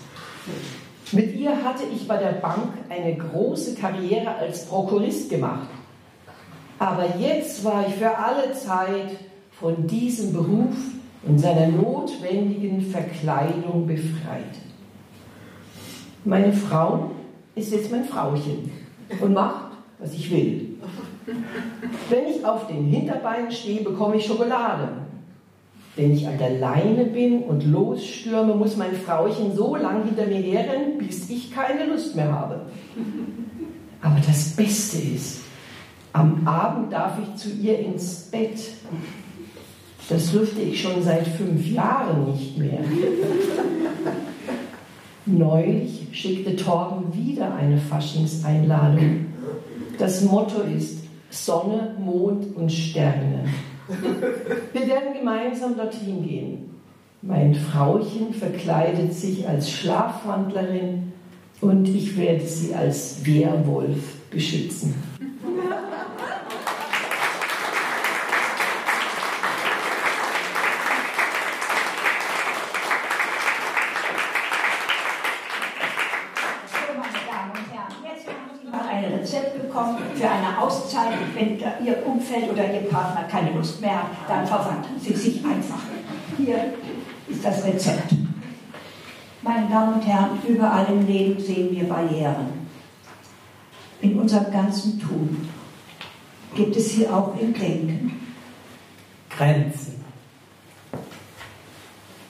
[1.13, 5.69] Mit ihr hatte ich bei der Bank eine große Karriere als Prokurist gemacht.
[6.79, 9.17] Aber jetzt war ich für alle Zeit
[9.51, 10.77] von diesem Beruf
[11.27, 14.68] und seiner notwendigen Verkleidung befreit.
[16.29, 17.11] Meine Frau
[17.55, 18.71] ist jetzt mein Frauchen
[19.19, 20.77] und macht, was ich will.
[22.11, 24.89] Wenn ich auf den Hinterbeinen stehe, bekomme ich Schokolade.
[25.97, 30.43] Wenn ich an der Leine bin und losstürme, muss mein Frauchen so lang hinter mir
[30.43, 32.61] herrennen, bis ich keine Lust mehr habe.
[34.03, 35.41] Aber das Beste ist,
[36.13, 38.59] am Abend darf ich zu ihr ins Bett.
[40.11, 42.81] Das dürfte ich schon seit fünf Jahren nicht mehr.
[45.29, 49.27] Neulich schickte Torben wieder eine Faschingseinladung.
[49.99, 53.45] Das Motto ist Sonne, Mond und Sterne.
[54.73, 56.71] Wir werden gemeinsam dorthin gehen.
[57.21, 61.13] Mein Frauchen verkleidet sich als Schlafwandlerin
[61.61, 64.95] und ich werde sie als Werwolf beschützen.
[80.19, 84.99] für eine Auszeit, wenn Ihr Umfeld oder Ihr Partner keine Lust mehr hat, dann verwandeln
[84.99, 85.81] Sie sich einfach.
[86.37, 86.75] Hier
[87.29, 88.15] ist das Rezept.
[89.43, 92.69] Meine Damen und Herren, überall im Leben sehen wir Barrieren.
[94.01, 95.49] In unserem ganzen Tun.
[96.55, 98.21] Gibt es sie auch im Denken?
[99.31, 100.05] Grenzen.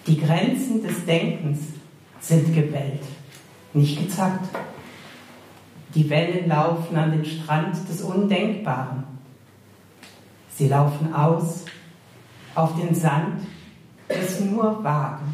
[0.06, 1.60] Die Grenzen des Denkens
[2.20, 3.02] sind gebellt,
[3.74, 4.48] nicht gezackt.
[5.94, 9.04] Die Wellen laufen an den Strand des Undenkbaren.
[10.50, 11.64] Sie laufen aus
[12.54, 13.40] auf den Sand
[14.08, 15.32] des nur Wagen.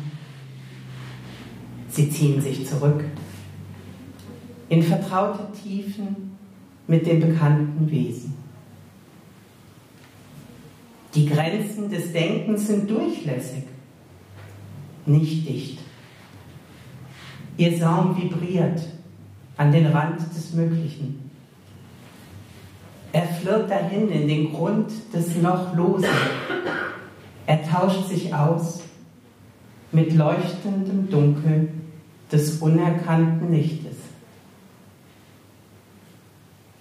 [1.89, 3.05] Sie ziehen sich zurück
[4.69, 6.37] in vertraute Tiefen
[6.87, 8.35] mit dem bekannten Wesen.
[11.15, 13.65] Die Grenzen des Denkens sind durchlässig,
[15.07, 15.79] nicht dicht.
[17.57, 18.83] Ihr Saum vibriert
[19.57, 21.31] an den Rand des Möglichen.
[23.13, 26.09] Er flirrt dahin in den Grund des noch Losen.
[27.47, 28.83] Er tauscht sich aus
[29.93, 31.69] mit leuchtendem Dunkel
[32.33, 33.97] des unerkannten Lichtes.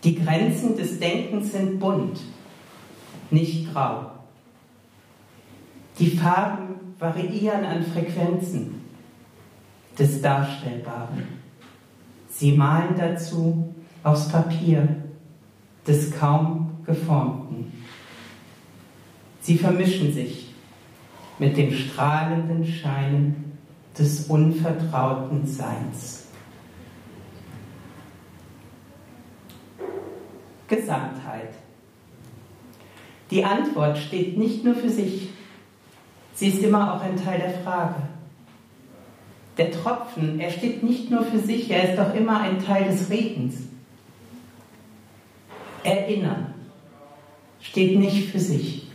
[0.03, 2.19] Die Grenzen des Denkens sind bunt,
[3.29, 4.11] nicht grau.
[5.99, 8.81] Die Farben variieren an Frequenzen
[9.97, 11.42] des Darstellbaren.
[12.35, 14.87] Sie malen dazu aufs Papier
[15.87, 17.71] des kaum geformten.
[19.39, 20.51] Sie vermischen sich
[21.37, 23.53] mit dem strahlenden Schein
[23.97, 26.25] des unvertrauten Seins.
[30.67, 31.49] Gesamtheit.
[33.29, 35.29] Die Antwort steht nicht nur für sich,
[36.33, 38.12] sie ist immer auch ein Teil der Frage.
[39.57, 43.09] Der Tropfen, er steht nicht nur für sich, er ist doch immer ein Teil des
[43.09, 43.55] Regens.
[45.83, 46.53] Erinnern
[47.61, 48.87] steht nicht für sich.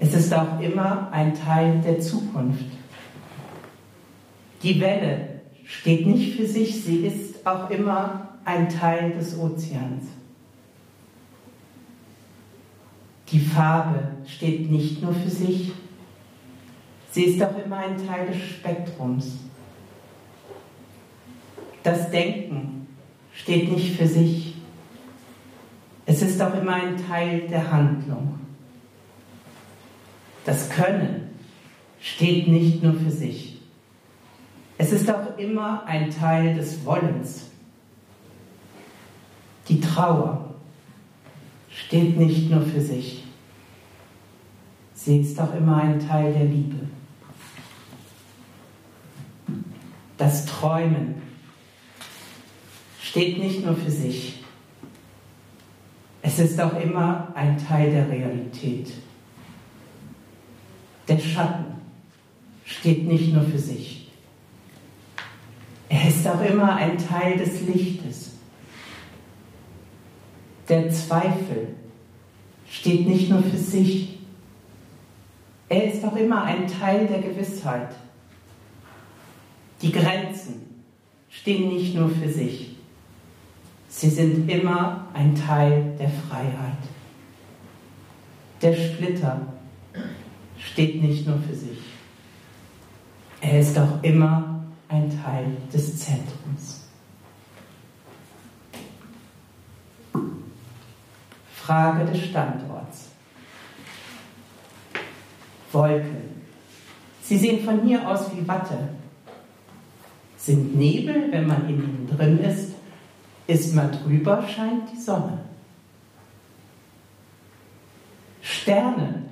[0.00, 2.64] Es ist auch immer ein Teil der Zukunft.
[4.62, 10.04] Die Welle steht nicht für sich, sie ist auch immer ein Teil des Ozeans.
[13.30, 15.72] Die Farbe steht nicht nur für sich,
[17.10, 19.38] Sie ist doch immer ein Teil des Spektrums.
[21.82, 22.86] Das Denken
[23.32, 24.54] steht nicht für sich.
[26.04, 28.38] Es ist auch immer ein Teil der Handlung.
[30.44, 31.30] Das Können
[32.00, 33.60] steht nicht nur für sich.
[34.78, 37.50] Es ist auch immer ein Teil des Wollens.
[39.68, 40.54] Die Trauer
[41.70, 43.24] steht nicht nur für sich.
[44.94, 46.88] Sie ist auch immer ein Teil der Liebe.
[50.18, 51.22] Das Träumen
[53.00, 54.42] steht nicht nur für sich.
[56.20, 58.90] Es ist auch immer ein Teil der Realität.
[61.06, 61.64] Der Schatten
[62.64, 64.10] steht nicht nur für sich.
[65.88, 68.32] Er ist auch immer ein Teil des Lichtes.
[70.68, 71.68] Der Zweifel
[72.68, 74.18] steht nicht nur für sich.
[75.68, 77.88] Er ist auch immer ein Teil der Gewissheit.
[79.80, 80.84] Die Grenzen
[81.28, 82.76] stehen nicht nur für sich.
[83.88, 86.78] Sie sind immer ein Teil der Freiheit.
[88.60, 89.40] Der Splitter
[90.58, 91.78] steht nicht nur für sich.
[93.40, 96.88] Er ist auch immer ein Teil des Zentrums.
[101.54, 103.10] Frage des Standorts.
[105.70, 106.42] Wolken.
[107.22, 108.88] Sie sehen von hier aus wie Watte.
[110.38, 112.74] Sind Nebel, wenn man in ihnen drin ist,
[113.48, 115.38] ist man drüber, scheint die Sonne.
[118.40, 119.24] Sterne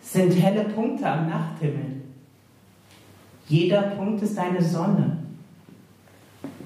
[0.00, 2.02] sind helle Punkte am Nachthimmel.
[3.48, 5.18] Jeder Punkt ist eine Sonne.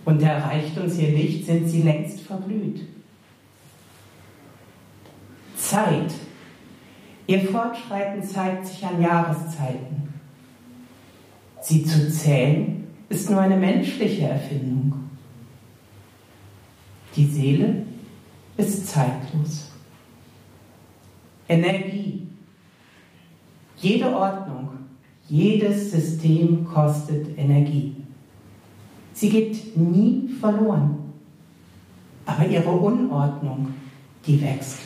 [0.05, 2.87] Und erreicht uns ihr Licht, sind sie längst verblüht.
[5.57, 6.13] Zeit.
[7.27, 10.15] Ihr Fortschreiten zeigt sich an Jahreszeiten.
[11.61, 12.78] Sie zu zählen
[13.09, 14.93] ist nur eine menschliche Erfindung.
[17.17, 17.87] Die Seele
[18.57, 19.71] ist zeitlos.
[21.49, 22.27] Energie.
[23.79, 24.71] Jede Ordnung,
[25.29, 27.97] jedes System kostet Energie.
[29.15, 30.97] Sie geht nie verloren.
[32.27, 33.75] Aber ihre Unordnung,
[34.27, 34.81] die wächst.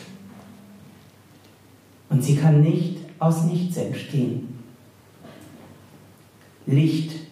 [2.09, 4.59] Und sie kann nicht aus nichts entstehen.
[6.65, 7.22] Licht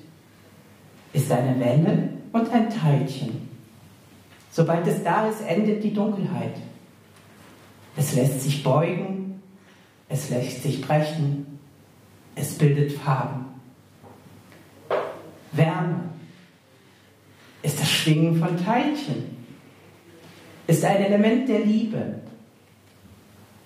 [1.13, 3.49] ist eine Welle und ein Teilchen.
[4.51, 6.55] Sobald es da ist, endet die Dunkelheit.
[7.95, 9.41] Es lässt sich beugen,
[10.09, 11.59] es lässt sich brechen,
[12.35, 13.45] es bildet Farben.
[15.51, 16.11] Wärme
[17.61, 19.37] ist das Schwingen von Teilchen,
[20.67, 22.21] ist ein Element der Liebe,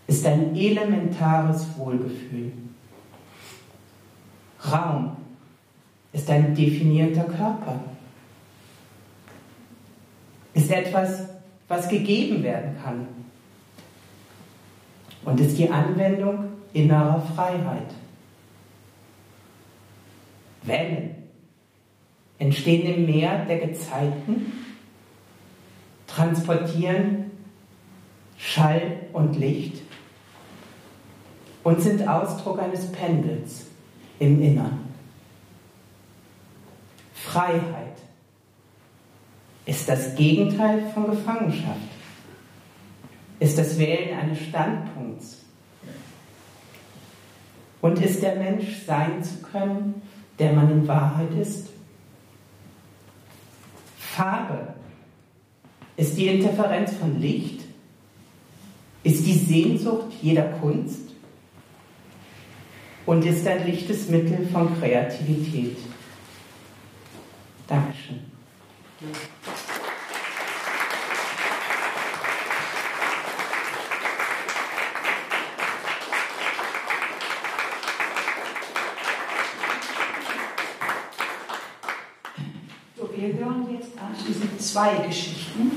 [0.08, 2.52] ist ein elementares Wohlgefühl.
[4.72, 5.18] Raum
[6.16, 7.82] ist ein definierter Körper
[10.54, 11.28] ist etwas,
[11.68, 13.08] was gegeben werden kann
[15.26, 17.94] und ist die Anwendung innerer Freiheit.
[20.64, 21.16] Wellen
[22.40, 24.54] entstehen im Meer der Gezeiten,
[26.08, 27.32] transportieren
[28.38, 29.82] Schall und Licht
[31.64, 33.68] und sind Ausdruck eines Pendels
[34.20, 34.85] im Innern.
[37.36, 37.98] Freiheit
[39.66, 41.82] ist das Gegenteil von Gefangenschaft,
[43.42, 45.44] ist das Wählen eines Standpunkts
[47.82, 50.02] und ist der Mensch sein zu können,
[50.40, 51.68] der man in Wahrheit ist.
[53.98, 54.74] Farbe
[55.98, 57.64] ist die Interferenz von Licht,
[59.04, 61.10] ist die Sehnsucht jeder Kunst
[63.06, 65.76] und ist ein lichtes Mittel von Kreativität.
[67.68, 68.36] Dankeschön.
[84.76, 85.72] zwei Geschichten.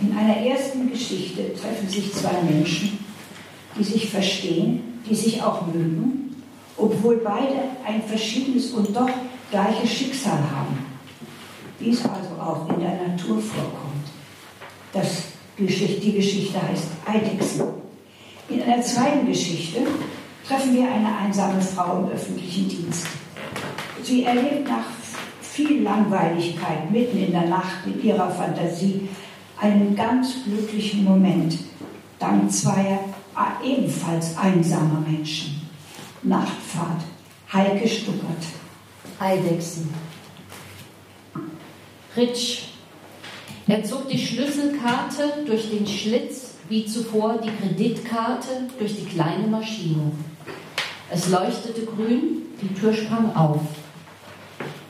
[0.00, 2.98] In einer ersten Geschichte treffen sich zwei Menschen,
[3.78, 6.34] die sich verstehen, die sich auch mögen,
[6.76, 9.08] obwohl beide ein verschiedenes und doch
[9.52, 10.57] gleiches Schicksal haben,
[11.88, 14.08] wie es also auch in der Natur vorkommt.
[14.92, 15.22] Das,
[15.56, 17.62] die Geschichte heißt Eidechsen.
[18.50, 19.80] In einer zweiten Geschichte
[20.46, 23.06] treffen wir eine einsame Frau im öffentlichen Dienst.
[24.02, 24.84] Sie erlebt nach
[25.40, 29.08] viel Langweiligkeit mitten in der Nacht mit ihrer Fantasie
[29.58, 31.58] einen ganz glücklichen Moment,
[32.18, 33.00] dank zweier
[33.64, 35.68] ebenfalls einsamer Menschen.
[36.22, 37.02] Nachtfahrt,
[37.52, 38.44] Heike Stuckert.
[39.18, 39.88] Eidechsen.
[42.18, 42.62] Ritsch.
[43.68, 50.10] Er zog die Schlüsselkarte durch den Schlitz, wie zuvor die Kreditkarte durch die kleine Maschine.
[51.10, 53.60] Es leuchtete grün, die Tür sprang auf.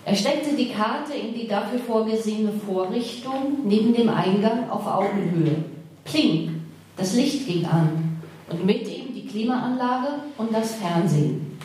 [0.06, 5.64] Er steckte die Karte in die dafür vorgesehene Vorrichtung neben dem Eingang auf Augenhöhe.
[6.04, 6.62] Pling,
[6.96, 11.58] das Licht ging an und mit ihm die Klimaanlage und das Fernsehen.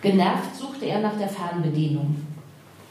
[0.00, 2.14] Genervt suchte er nach der Fernbedienung.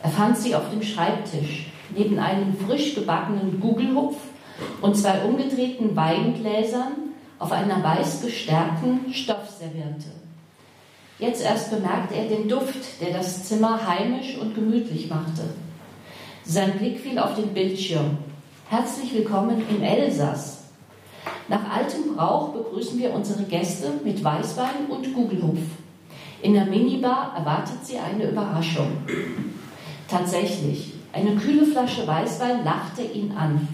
[0.04, 4.18] Er fand sie auf dem Schreibtisch, neben einem frisch gebackenen Gugelhupf
[4.82, 6.94] und zwei umgedrehten Weingläsern
[7.40, 10.12] auf einer weiß gestärkten Stoffserviette.
[11.20, 15.44] Jetzt erst bemerkt er den Duft, der das Zimmer heimisch und gemütlich machte.
[16.44, 18.18] Sein Blick fiel auf den Bildschirm.
[18.70, 20.64] Herzlich willkommen im Elsass.
[21.48, 25.60] Nach altem Brauch begrüßen wir unsere Gäste mit Weißwein und Gugelhupf.
[26.42, 28.98] In der Minibar erwartet sie eine Überraschung.
[30.08, 33.70] Tatsächlich, eine kühle Flasche Weißwein lachte ihn an.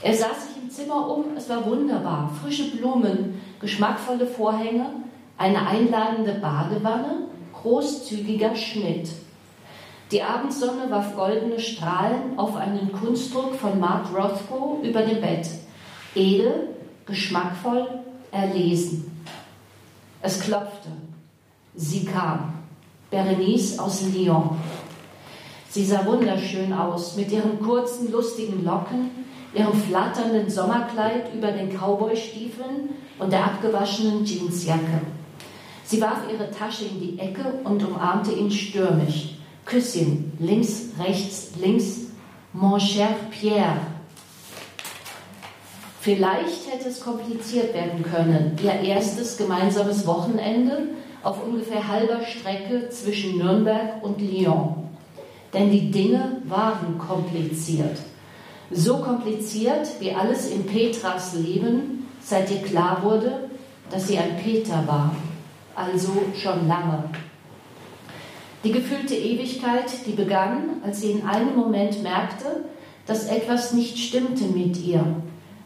[0.00, 2.30] Er sah sich im Zimmer um, es war wunderbar.
[2.42, 4.86] Frische Blumen, geschmackvolle Vorhänge,
[5.36, 9.10] eine einladende Badewanne, großzügiger Schnitt.
[10.10, 15.46] Die Abendsonne warf goldene Strahlen auf einen Kunstdruck von Mark Rothko über dem Bett.
[16.14, 16.68] Edel,
[17.04, 17.86] geschmackvoll,
[18.32, 19.22] erlesen.
[20.22, 20.88] Es klopfte.
[21.74, 22.54] Sie kam.
[23.10, 24.56] Berenice aus Lyon.
[25.74, 29.10] Sie sah wunderschön aus, mit ihren kurzen, lustigen Locken,
[29.52, 35.00] ihrem flatternden Sommerkleid über den Cowboystiefeln und der abgewaschenen Jeansjacke.
[35.82, 39.30] Sie warf ihre Tasche in die Ecke und umarmte ihn stürmisch.
[39.64, 42.02] Küsschen, links, rechts, links.
[42.52, 43.78] Mon cher Pierre.
[46.00, 50.90] Vielleicht hätte es kompliziert werden können, ihr erstes gemeinsames Wochenende
[51.24, 54.83] auf ungefähr halber Strecke zwischen Nürnberg und Lyon.
[55.54, 57.98] Denn die Dinge waren kompliziert.
[58.70, 63.48] So kompliziert wie alles in Petras Leben, seit ihr klar wurde,
[63.90, 65.14] dass sie ein Peter war,
[65.76, 67.04] also schon lange.
[68.64, 72.64] Die gefühlte Ewigkeit, die begann, als sie in einem Moment merkte,
[73.06, 75.04] dass etwas nicht stimmte mit ihr,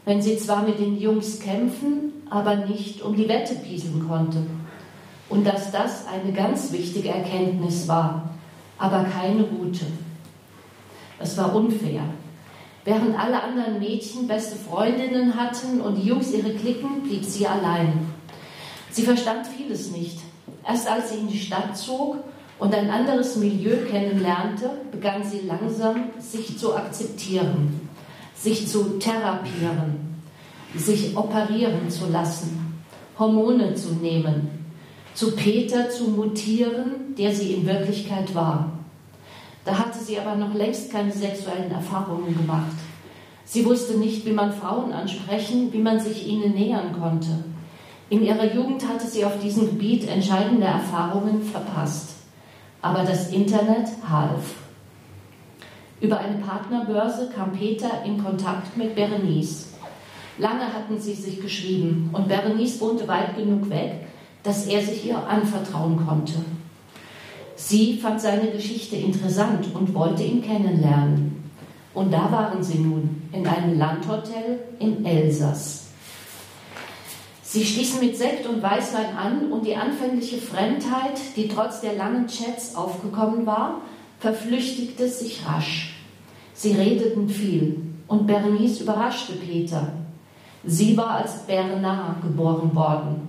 [0.05, 4.39] wenn sie zwar mit den Jungs kämpfen, aber nicht um die Wette pieseln konnte
[5.29, 8.28] und dass das eine ganz wichtige Erkenntnis war,
[8.79, 9.87] aber keine gute.
[11.19, 12.03] Es war unfair.
[12.85, 18.07] Während alle anderen Mädchen beste Freundinnen hatten und die Jungs ihre Klicken, blieb sie allein.
[18.91, 20.21] Sie verstand vieles nicht.
[20.67, 22.17] Erst als sie in die Stadt zog
[22.59, 27.89] und ein anderes Milieu kennenlernte, begann sie langsam sich zu akzeptieren,
[28.35, 30.23] sich zu therapieren,
[30.75, 32.81] sich operieren zu lassen,
[33.19, 34.58] Hormone zu nehmen,
[35.19, 38.71] zu Peter zu mutieren, der sie in Wirklichkeit war.
[39.65, 42.77] Da hatte sie aber noch längst keine sexuellen Erfahrungen gemacht.
[43.45, 47.43] Sie wusste nicht, wie man Frauen ansprechen, wie man sich ihnen nähern konnte.
[48.11, 52.11] In ihrer Jugend hatte sie auf diesem Gebiet entscheidende Erfahrungen verpasst.
[52.81, 54.55] Aber das Internet half.
[56.01, 59.75] Über eine Partnerbörse kam Peter in Kontakt mit Berenice.
[60.39, 64.07] Lange hatten sie sich geschrieben und Berenice wohnte weit genug weg,
[64.43, 66.35] dass er sich ihr anvertrauen konnte.
[67.57, 71.51] Sie fand seine Geschichte interessant und wollte ihn kennenlernen.
[71.93, 75.89] Und da waren sie nun in einem Landhotel im Elsass.
[77.43, 82.27] Sie stießen mit Sekt und Weißwein an und die anfängliche Fremdheit, die trotz der langen
[82.29, 83.81] Chats aufgekommen war,
[84.21, 85.95] verflüchtigte sich rasch.
[86.55, 89.93] Sie redeten viel und Berenice überraschte Peter.
[90.65, 93.28] Sie war als Bernard geboren worden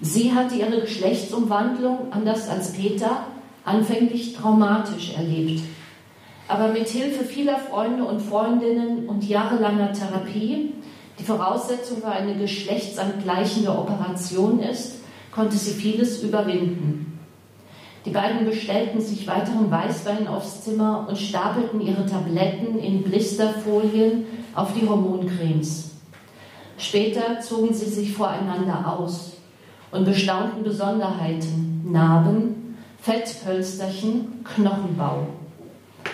[0.00, 3.26] Sie hatte ihre Geschlechtsumwandlung, anders als Peter,
[3.64, 5.62] anfänglich traumatisch erlebt.
[6.48, 10.74] Aber mit Hilfe vieler Freunde und Freundinnen und jahrelanger Therapie,
[11.18, 14.96] die Voraussetzung für eine geschlechtsangleichende Operation ist,
[15.34, 17.18] konnte sie vieles überwinden.
[18.04, 24.72] Die beiden bestellten sich weiteren Weißwein aufs Zimmer und stapelten ihre Tabletten in Blisterfolien auf
[24.74, 25.90] die Hormoncremes.
[26.78, 29.35] Später zogen sie sich voreinander aus
[29.90, 35.28] und bestaunten Besonderheiten, Narben, Fettpölsterchen, Knochenbau.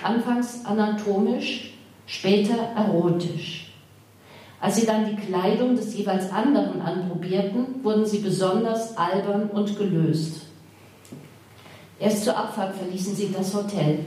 [0.02, 1.74] Anfangs anatomisch,
[2.06, 3.72] später erotisch.
[4.60, 10.42] Als sie dann die Kleidung des jeweils anderen anprobierten, wurden sie besonders albern und gelöst.
[11.98, 14.00] Erst zur Abfahrt verließen sie das Hotel.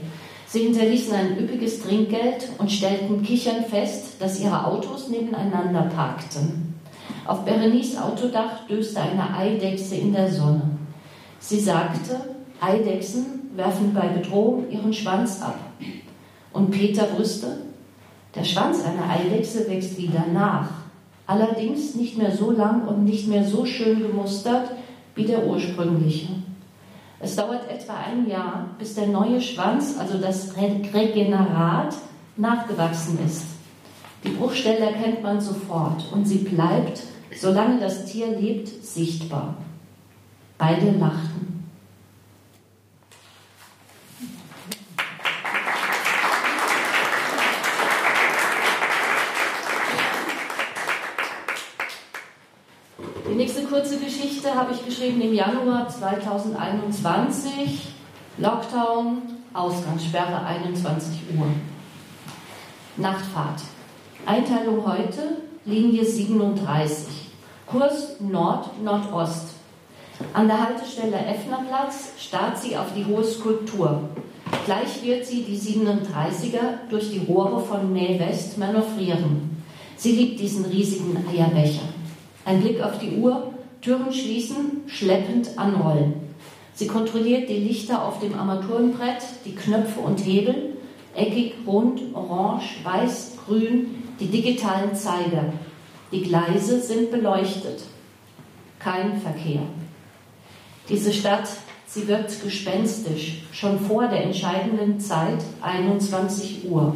[0.46, 6.75] Sie hinterließen ein üppiges Trinkgeld und stellten kichern fest, dass ihre Autos nebeneinander parkten.
[7.26, 10.62] Auf Berenice Autodach döste eine Eidechse in der Sonne.
[11.40, 12.20] Sie sagte,
[12.60, 15.58] Eidechsen werfen bei Bedrohung ihren Schwanz ab.
[16.52, 17.58] Und Peter wusste,
[18.34, 20.68] der Schwanz einer Eidechse wächst wieder nach,
[21.26, 24.70] allerdings nicht mehr so lang und nicht mehr so schön gemustert
[25.14, 26.28] wie der ursprüngliche.
[27.18, 31.94] Es dauert etwa ein Jahr, bis der neue Schwanz, also das Regenerat,
[32.36, 33.46] nachgewachsen ist.
[34.22, 37.02] Die Bruchstelle erkennt man sofort und sie bleibt
[37.40, 39.56] solange das Tier lebt, sichtbar.
[40.58, 41.36] Beide lachten.
[53.28, 57.88] Die nächste kurze Geschichte habe ich geschrieben im Januar 2021.
[58.38, 59.22] Lockdown,
[59.52, 61.46] Ausgangssperre 21 Uhr.
[62.96, 63.62] Nachtfahrt.
[64.24, 67.25] Einteilung heute, Linie 37.
[67.66, 69.54] Kurs Nord-Nordost.
[70.32, 74.02] An der Haltestelle Effnerplatz starrt sie auf die hohe Skulptur.
[74.64, 79.64] Gleich wird sie die 37er durch die Rohre von May West manövrieren.
[79.96, 81.82] Sie liebt diesen riesigen Eierbecher.
[82.44, 83.52] Ein Blick auf die Uhr,
[83.82, 86.14] Türen schließen, schleppend anrollen.
[86.74, 90.76] Sie kontrolliert die Lichter auf dem Armaturenbrett, die Knöpfe und Hebel,
[91.16, 95.52] eckig, rund, orange, weiß, grün, die digitalen Zeiger.
[96.12, 97.82] Die Gleise sind beleuchtet.
[98.78, 99.62] Kein Verkehr.
[100.88, 101.48] Diese Stadt,
[101.86, 106.94] sie wirkt gespenstisch, schon vor der entscheidenden Zeit, 21 Uhr.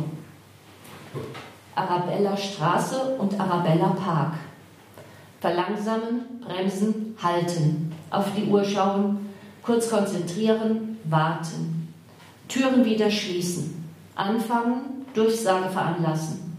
[1.75, 4.35] Arabella Straße und Arabella Park.
[5.41, 7.93] Verlangsamen, bremsen, halten.
[8.11, 9.31] Auf die Uhr schauen,
[9.63, 11.93] kurz konzentrieren, warten.
[12.47, 13.91] Türen wieder schließen.
[14.15, 16.59] Anfangen, Durchsage veranlassen.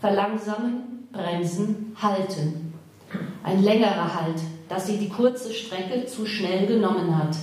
[0.00, 2.74] Verlangsamen, bremsen, halten.
[3.42, 7.36] Ein längerer Halt, dass sie die kurze Strecke zu schnell genommen hat.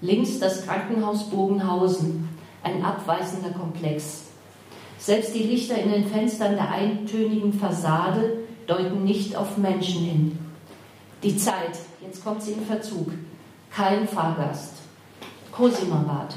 [0.00, 2.28] Links das Krankenhaus Bogenhausen,
[2.62, 4.24] ein abweisender Komplex.
[4.98, 10.38] Selbst die Lichter in den Fenstern der eintönigen Fassade deuten nicht auf Menschen hin.
[11.22, 13.12] Die Zeit, jetzt kommt sie in Verzug.
[13.70, 14.74] Kein Fahrgast.
[15.50, 16.34] Cosimerbad.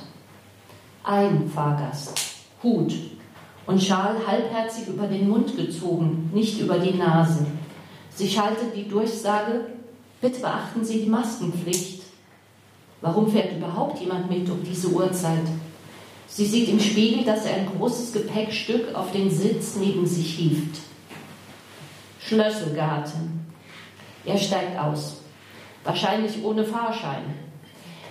[1.03, 2.20] Ein Fahrgast.
[2.63, 2.93] Hut
[3.68, 7.45] und Schal halbherzig über den Mund gezogen, nicht über die Nase.
[8.13, 9.66] Sie schaltet die Durchsage,
[10.22, 12.03] bitte beachten Sie die Maskenpflicht.
[13.01, 15.45] Warum fährt überhaupt jemand mit um diese Uhrzeit?
[16.28, 20.80] Sie sieht im Spiegel, dass er ein großes Gepäckstück auf den Sitz neben sich hieft.
[22.20, 23.45] Schlösselgarten.
[24.26, 25.18] Er steigt aus.
[25.84, 27.24] Wahrscheinlich ohne Fahrschein.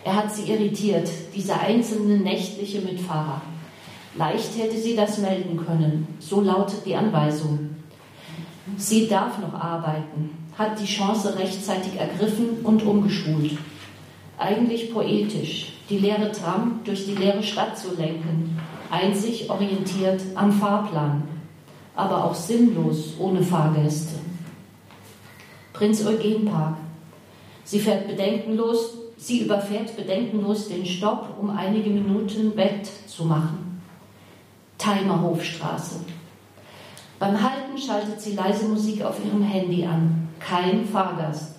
[0.04, 3.42] Er hat sie irritiert, dieser einzelne nächtliche Mitfahrer.
[4.16, 6.06] Leicht hätte sie das melden können.
[6.20, 7.70] So lautet die Anweisung.
[8.76, 13.58] Sie darf noch arbeiten, hat die Chance rechtzeitig ergriffen und umgeschult.
[14.38, 18.58] Eigentlich poetisch, die leere Tram durch die leere Stadt zu lenken,
[18.90, 21.22] einzig orientiert am Fahrplan,
[21.94, 24.14] aber auch sinnlos ohne Fahrgäste.
[25.72, 26.76] Prinz Eugen Park.
[27.64, 33.63] Sie fährt bedenkenlos, sie überfährt bedenkenlos den Stopp, um einige Minuten Bett zu machen.
[34.84, 36.00] Timer Hofstraße.
[37.18, 40.28] Beim Halten schaltet sie leise Musik auf ihrem Handy an.
[40.40, 41.54] Kein Fahrgast.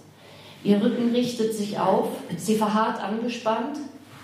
[0.63, 3.77] Ihr Rücken richtet sich auf, sie verharrt angespannt,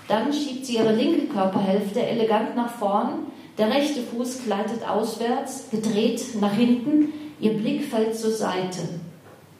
[0.07, 3.25] dann schiebt sie ihre linke Körperhälfte elegant nach vorn,
[3.57, 8.81] der rechte Fuß gleitet auswärts, gedreht nach hinten, ihr Blick fällt zur Seite.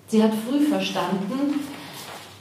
[0.05, 1.61] Sie hat früh verstanden,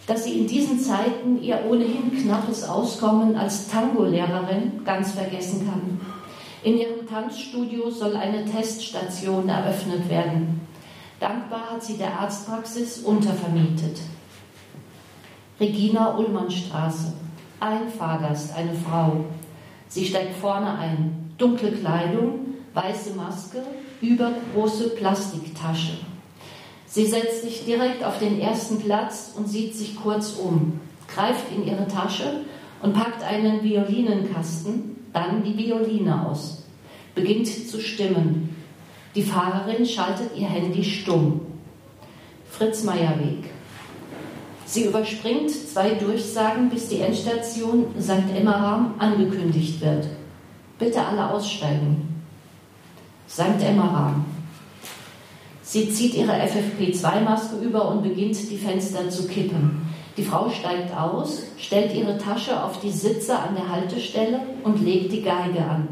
[0.06, 6.19] dass sie in diesen Zeiten ihr ohnehin knappes Auskommen als Tango-Lehrerin ganz vergessen kann.
[6.62, 10.60] In ihrem Tanzstudio soll eine Teststation eröffnet werden.
[11.18, 13.98] Dankbar hat sie der Arztpraxis untervermietet.
[15.58, 17.14] Regina Ullmannstraße.
[17.60, 19.24] Ein Fahrgast, eine Frau.
[19.88, 21.32] Sie steigt vorne ein.
[21.38, 23.62] Dunkle Kleidung, weiße Maske,
[24.02, 25.98] übergroße Plastiktasche.
[26.86, 31.66] Sie setzt sich direkt auf den ersten Platz und sieht sich kurz um, greift in
[31.66, 32.42] ihre Tasche
[32.82, 36.64] und packt einen Violinenkasten, dann die Violine aus,
[37.14, 38.56] beginnt zu stimmen.
[39.14, 41.40] Die Fahrerin schaltet ihr Handy stumm.
[42.48, 43.50] Fritz Meierweg.
[44.66, 48.36] Sie überspringt zwei Durchsagen, bis die Endstation St.
[48.36, 50.06] Emmeram angekündigt wird.
[50.78, 52.22] Bitte alle aussteigen.
[53.28, 53.62] St.
[53.62, 54.24] Emmeram.
[55.62, 59.89] Sie zieht ihre FFP2-Maske über und beginnt, die Fenster zu kippen.
[60.16, 65.12] Die Frau steigt aus, stellt ihre Tasche auf die Sitze an der Haltestelle und legt
[65.12, 65.88] die Geige an.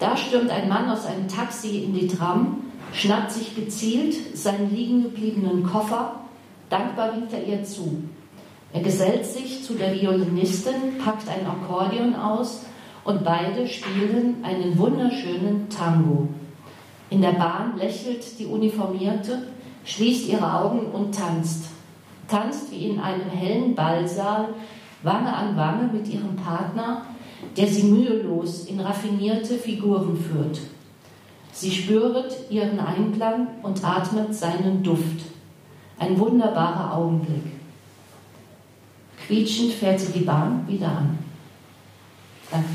[0.00, 5.04] Da stürmt ein Mann aus einem Taxi in die Tram, schnappt sich gezielt seinen liegen
[5.04, 6.16] gebliebenen Koffer.
[6.68, 8.02] Dankbar winkt er ihr zu.
[8.72, 12.62] Er gesellt sich zu der Violinistin, packt ein Akkordeon aus
[13.04, 16.28] und beide spielen einen wunderschönen Tango.
[17.10, 19.48] In der Bahn lächelt die Uniformierte,
[19.84, 21.66] schließt ihre Augen und tanzt.
[22.32, 24.48] Tanzt wie in einem hellen Ballsaal,
[25.02, 27.04] Wange an Wange mit ihrem Partner,
[27.54, 30.60] der sie mühelos in raffinierte Figuren führt.
[31.52, 35.26] Sie spüret ihren Einklang und atmet seinen Duft.
[35.98, 37.52] Ein wunderbarer Augenblick.
[39.26, 41.18] Quietschend fährt sie die Bahn wieder an.
[42.50, 42.66] Danke.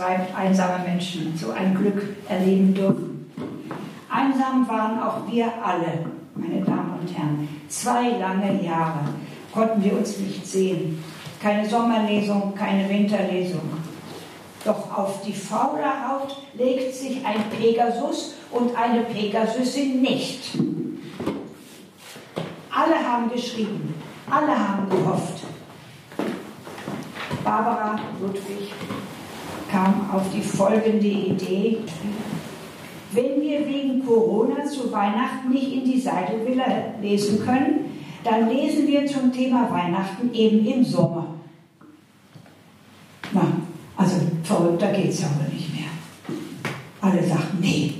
[0.00, 3.30] Zwei einsame Menschen so ein Glück erleben dürfen.
[4.08, 7.46] Einsam waren auch wir alle, meine Damen und Herren.
[7.68, 9.00] Zwei lange Jahre
[9.52, 11.04] konnten wir uns nicht sehen.
[11.42, 13.60] Keine Sommerlesung, keine Winterlesung.
[14.64, 20.56] Doch auf die faule Haut legt sich ein Pegasus und eine Pegasussin nicht.
[22.70, 23.94] Alle haben geschrieben,
[24.30, 25.44] alle haben gehofft.
[27.44, 28.72] Barbara Ludwig
[29.70, 31.78] kam auf die folgende Idee.
[33.12, 36.64] Wenn wir wegen Corona zu Weihnachten nicht in die Seidelvilla
[37.00, 37.86] lesen können,
[38.22, 41.26] dann lesen wir zum Thema Weihnachten eben im Sommer.
[43.32, 43.42] Na,
[43.96, 45.88] also verrückter geht es ja wohl nicht mehr.
[47.00, 47.94] Alle sagten, nee,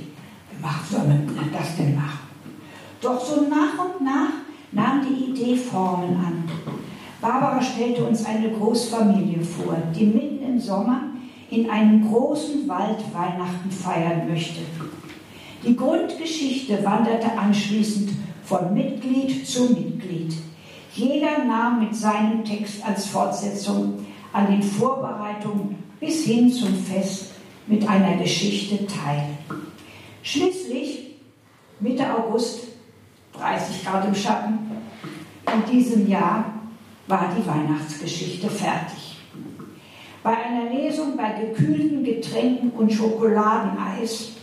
[0.61, 2.19] was soll man das denn machen?
[3.01, 4.29] Doch so nach und nach
[4.71, 6.43] nahm die Idee Formen an.
[7.19, 11.10] Barbara stellte uns eine Großfamilie vor, die mitten im Sommer
[11.51, 14.61] in einem großen Wald Weihnachten feiern möchte.
[15.65, 18.11] Die Grundgeschichte wanderte anschließend
[18.43, 20.33] von Mitglied zu Mitglied.
[20.95, 27.33] Jeder nahm mit seinem Text als Fortsetzung an den Vorbereitungen bis hin zum Fest
[27.67, 29.37] mit einer Geschichte teil.
[30.23, 31.15] Schließlich,
[31.79, 32.61] Mitte August,
[33.33, 34.59] 30 Grad im Schatten,
[35.53, 36.45] in diesem Jahr
[37.07, 39.10] war die Weihnachtsgeschichte fertig.
[40.23, 44.33] Bei einer Lesung bei gekühlten Getränken und Schokoladeneis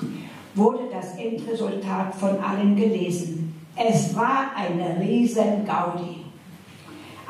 [0.54, 3.54] wurde das Endresultat von allen gelesen.
[3.76, 6.24] Es war eine riesen Gaudi.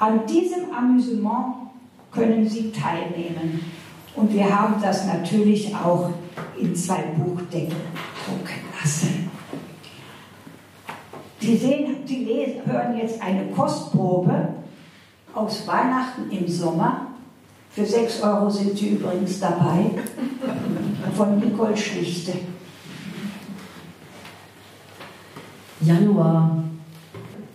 [0.01, 1.57] An diesem Amüsement
[2.11, 3.61] können Sie teilnehmen.
[4.17, 6.11] Und wir haben das natürlich auch
[6.59, 7.77] in zwei Buchdeckel
[8.25, 9.31] drucken lassen.
[11.41, 12.27] Sie sehen, Sie
[12.65, 14.49] hören jetzt eine Kostprobe
[15.35, 17.08] aus Weihnachten im Sommer.
[17.79, 19.93] Für 6 Euro sind Sie übrigens dabei.
[21.15, 22.33] Von Nicole Schlichte.
[25.83, 26.65] Januar.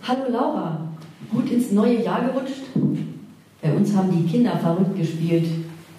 [0.02, 0.88] Hallo Laura,
[1.30, 2.62] gut ins neue Jahr gerutscht?
[3.60, 5.46] Bei uns haben die Kinder verrückt gespielt,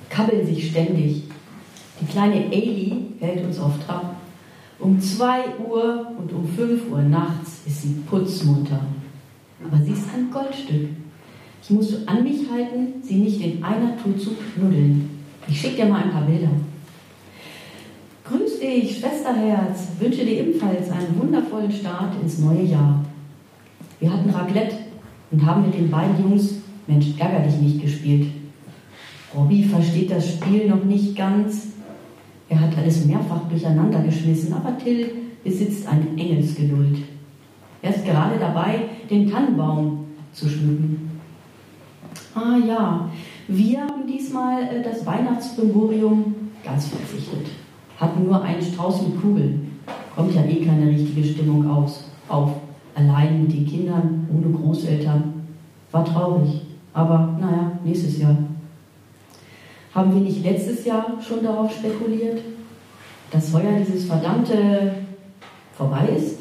[0.09, 1.25] kabbeln sich ständig.
[2.01, 4.15] Die kleine Ailey hält uns auf Trab.
[4.79, 8.79] Um 2 Uhr und um 5 Uhr nachts ist sie putzmunter.
[9.63, 11.04] Aber sie ist ein Goldstück.
[11.67, 15.09] Ich muss an mich halten, sie nicht in einer Tour zu knuddeln.
[15.47, 16.49] Ich schicke dir mal ein paar Bilder.
[18.23, 19.87] Grüß dich, Schwesterherz.
[19.99, 23.03] Wünsche dir ebenfalls einen wundervollen Start ins neue Jahr.
[23.99, 24.75] Wir hatten Raclette
[25.31, 26.53] und haben mit den beiden Jungs
[26.85, 28.27] Mensch, ärger dich nicht gespielt.
[29.35, 31.69] Robby versteht das Spiel noch nicht ganz.
[32.47, 35.09] Er hat alles mehrfach durcheinander geschmissen, aber Till
[35.43, 36.99] besitzt eine Engelsgeduld.
[37.81, 41.14] Er ist gerade dabei, den Tannenbaum zu schmücken.
[42.35, 43.09] Ah ja,
[43.47, 47.47] wir haben diesmal äh, das Weihnachtsbrimborium ganz verzichtet.
[47.97, 49.79] Hatten nur einen Strauß mit Kugeln.
[50.13, 52.51] Kommt ja eh keine richtige Stimmung aus, auf.
[52.93, 55.45] Allein mit den Kindern, ohne Großeltern.
[55.93, 56.61] War traurig.
[56.93, 58.35] Aber naja, nächstes Jahr.
[59.93, 62.41] Haben wir nicht letztes Jahr schon darauf spekuliert,
[63.31, 64.95] dass heuer dieses verdammte
[65.77, 66.39] vorbei ist?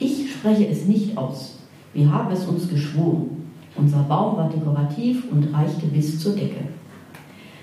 [0.00, 1.58] Ich spreche es nicht aus.
[1.94, 3.37] Wir haben es uns geschworen.
[3.78, 6.64] Unser Baum war dekorativ und reichte bis zur Decke.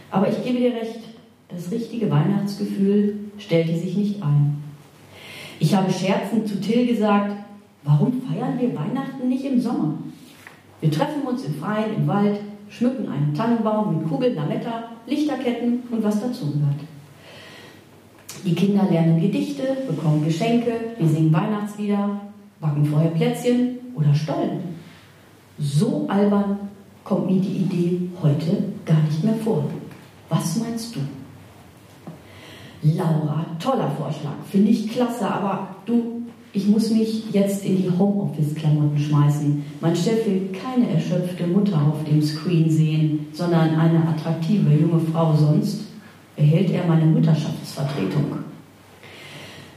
[0.10, 1.00] Aber ich gebe dir recht,
[1.50, 4.64] das richtige Weihnachtsgefühl stellte sich nicht ein.
[5.60, 7.36] Ich habe scherzend zu Till gesagt,
[7.84, 9.96] warum feiern wir Weihnachten nicht im Sommer?
[10.82, 12.40] Wir treffen uns im Freien, im Wald,
[12.70, 16.80] schmücken einen Tannenbaum mit Kugeln, Lametta, Lichterketten und was dazugehört.
[18.46, 22.22] Die Kinder lernen Gedichte, bekommen Geschenke, wir singen Weihnachtslieder,
[22.60, 24.75] backen vorher Plätzchen oder Stollen.
[25.58, 26.60] So albern
[27.04, 29.64] kommt mir die Idee heute gar nicht mehr vor.
[30.30, 31.00] Was meinst du?
[32.84, 39.00] Laura, toller Vorschlag, finde ich klasse, aber du, ich muss mich jetzt in die Homeoffice-Klamotten
[39.00, 39.64] schmeißen.
[39.82, 45.34] Mein Chef will keine erschöpfte Mutter auf dem Screen sehen, sondern eine attraktive junge Frau.
[45.36, 45.86] Sonst
[46.36, 48.40] behält er meine Mutterschaftsvertretung.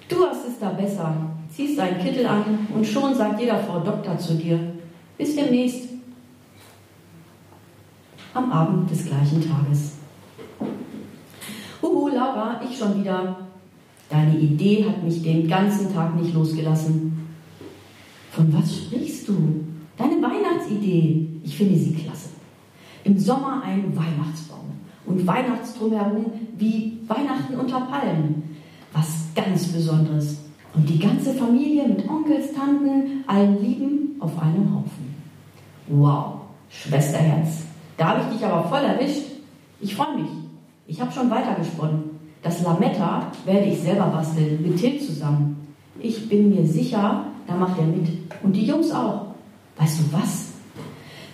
[0.08, 1.14] Du hast es da besser.
[1.50, 4.60] Ziehst deinen Kittel an und schon sagt jeder Frau Doktor zu dir,
[5.18, 5.88] bis demnächst.
[8.32, 9.94] Am Abend des gleichen Tages.
[11.82, 13.48] Huhu, Laura, ich schon wieder.
[14.08, 17.28] Deine Idee hat mich den ganzen Tag nicht losgelassen.
[18.30, 19.64] Von was sprichst du?
[19.96, 21.26] Deine Weihnachtsidee.
[21.42, 22.28] Ich finde sie klasse.
[23.04, 24.70] Im Sommer ein Weihnachtsbaum
[25.04, 28.56] und Weihnachtsdrumherum wie Weihnachten unter Palmen.
[28.92, 30.38] Was ganz Besonderes.
[30.74, 35.07] Und die ganze Familie mit Onkels, Tanten, allen Lieben auf einem Haufen.
[35.88, 37.62] Wow, Schwesterherz.
[37.96, 39.22] Da habe ich dich aber voll erwischt.
[39.80, 40.30] Ich freue mich.
[40.86, 42.18] Ich habe schon weitergesponnen.
[42.42, 45.74] Das Lametta werde ich selber basteln, mit Till zusammen.
[46.00, 48.08] Ich bin mir sicher, da macht er mit.
[48.42, 49.26] Und die Jungs auch.
[49.76, 50.52] Weißt du was?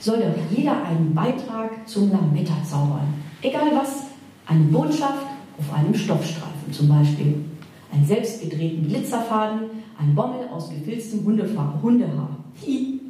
[0.00, 3.14] Soll doch jeder einen Beitrag zum Lametta zaubern.
[3.42, 4.05] Egal was.
[4.46, 5.26] Eine Botschaft
[5.59, 7.44] auf einem Stoffstreifen zum Beispiel.
[7.92, 9.61] Ein selbstgedrehten Glitzerfaden,
[9.98, 12.36] ein Bommel aus gefilztem Hundefahr Hundehaar.
[12.66, 13.00] Hi.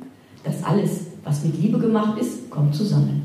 [0.45, 3.23] Das alles, was mit Liebe gemacht ist, kommt zusammen.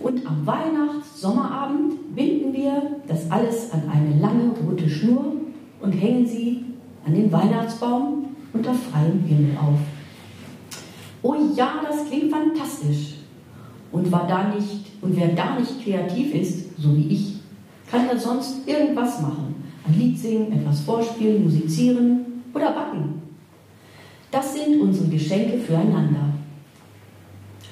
[0.00, 5.32] Und am Weihnachts-Sommerabend binden wir das alles an eine lange rote Schnur
[5.80, 6.64] und hängen sie
[7.04, 9.78] an den Weihnachtsbaum unter freiem Himmel auf.
[11.22, 13.14] Oh ja, das klingt fantastisch.
[13.90, 17.38] Und, war da nicht, und wer da nicht kreativ ist, so wie ich,
[17.90, 19.54] kann ja sonst irgendwas machen.
[19.86, 23.22] Ein Lied singen, etwas vorspielen, musizieren oder backen.
[24.30, 26.27] Das sind unsere Geschenke füreinander.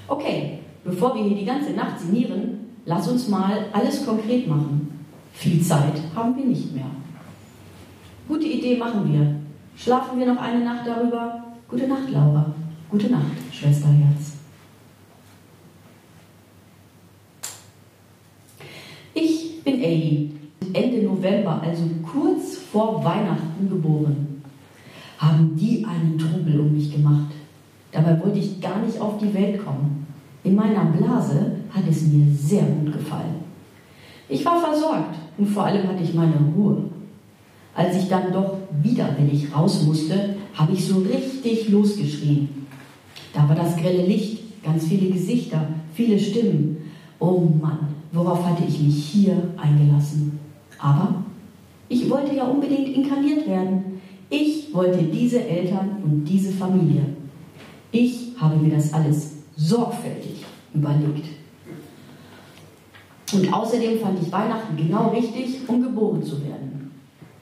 [0.08, 5.04] Okay, bevor wir hier die ganze Nacht sinnieren, lass uns mal alles konkret machen.
[5.32, 6.86] Viel Zeit haben wir nicht mehr.
[8.28, 9.36] Gute Idee machen wir.
[9.76, 11.44] Schlafen wir noch eine Nacht darüber?
[11.68, 12.54] Gute Nacht, Laura.
[12.88, 14.34] Gute Nacht, Schwesterherz.
[19.12, 20.32] Ich bin Amy,
[20.72, 24.42] Ende November, also kurz vor Weihnachten geboren.
[25.18, 27.32] Haben die einen Trubel um mich gemacht.
[27.96, 30.06] Dabei wollte ich gar nicht auf die Welt kommen.
[30.44, 33.36] In meiner Blase hat es mir sehr gut gefallen.
[34.28, 36.90] Ich war versorgt und vor allem hatte ich meine Ruhe.
[37.74, 42.66] Als ich dann doch widerwillig raus musste, habe ich so richtig losgeschrien.
[43.32, 46.76] Da war das grelle Licht, ganz viele Gesichter, viele Stimmen.
[47.18, 47.78] Oh Mann,
[48.12, 50.38] worauf hatte ich mich hier eingelassen?
[50.78, 51.22] Aber
[51.88, 54.02] ich wollte ja unbedingt inkarniert werden.
[54.28, 57.15] Ich wollte diese Eltern und diese Familie.
[57.92, 61.28] Ich habe mir das alles sorgfältig überlegt.
[63.32, 66.90] Und außerdem fand ich Weihnachten genau richtig, um geboren zu werden.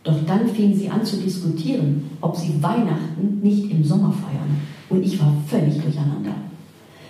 [0.03, 4.61] Doch dann fingen sie an zu diskutieren, ob sie Weihnachten nicht im Sommer feiern.
[4.91, 6.35] Und ich war völlig durcheinander.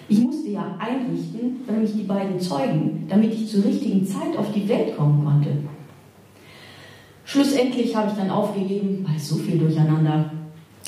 [0.08, 4.52] Ich musste ja einrichten, für mich die beiden zeugen, damit ich zur richtigen Zeit auf
[4.52, 5.50] die Welt kommen konnte.
[7.24, 10.30] Schlussendlich habe ich dann aufgegeben, weil so viel durcheinander.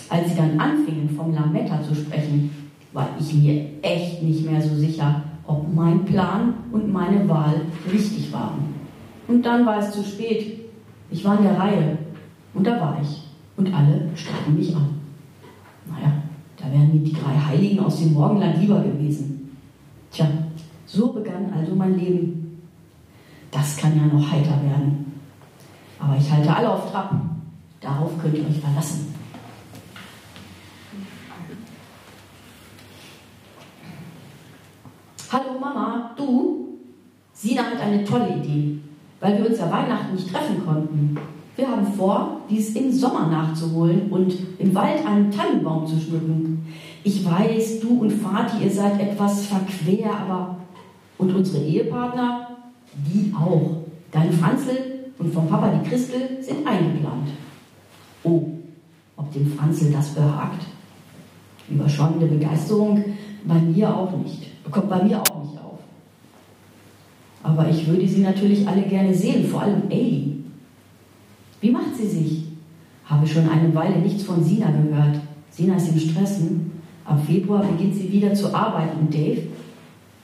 [0.08, 2.50] Als sie dann anfingen, vom Lametta zu sprechen,
[2.92, 8.32] war ich mir echt nicht mehr so sicher, ob mein Plan und meine Wahl richtig
[8.32, 8.74] waren.
[9.28, 10.70] Und dann war es zu spät.
[11.10, 11.98] Ich war in der Reihe.
[12.54, 13.22] Und da war ich.
[13.56, 14.88] Und alle starrten mich an.
[15.86, 16.12] Naja,
[16.56, 19.56] da wären mir die drei Heiligen aus dem Morgenland lieber gewesen.
[20.10, 20.26] Tja,
[20.86, 22.60] so begann also mein Leben.
[23.50, 25.12] Das kann ja noch heiter werden.
[25.98, 27.14] Aber ich halte alle auf Trab.
[27.80, 29.15] Darauf könnt ihr euch verlassen.
[35.28, 36.78] Hallo Mama, du?
[37.32, 38.78] Sina hat eine tolle Idee,
[39.18, 41.18] weil wir uns ja Weihnachten nicht treffen konnten.
[41.56, 46.72] Wir haben vor, dies im Sommer nachzuholen und im Wald einen Tannenbaum zu schmücken.
[47.02, 50.58] Ich weiß, du und Vati, ihr seid etwas verquer, aber.
[51.18, 52.50] Und unsere Ehepartner?
[52.94, 53.78] Die auch.
[54.12, 57.30] Dein Franzl und vom Papa die Christel sind eingeplant.
[58.22, 58.44] Oh,
[59.16, 60.66] ob dem Franzl das behagt?
[61.68, 63.02] Überschäumende Begeisterung
[63.44, 64.55] bei mir auch nicht.
[64.70, 65.78] Kommt bei mir auch nicht auf.
[67.42, 70.44] Aber ich würde sie natürlich alle gerne sehen, vor allem Ailey.
[71.60, 72.44] Wie macht sie sich?
[73.04, 75.20] Habe schon eine Weile nichts von Sina gehört.
[75.50, 76.72] Sina ist im Stressen.
[77.04, 79.42] Ab Februar beginnt sie wieder zu arbeiten und Dave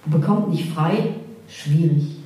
[0.07, 1.15] bekommt nicht frei.
[1.49, 2.17] Schwierig.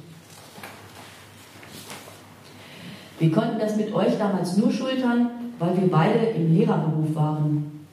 [3.19, 7.87] Wir konnten das mit euch damals nur schultern, weil wir beide im Lehrerberuf waren.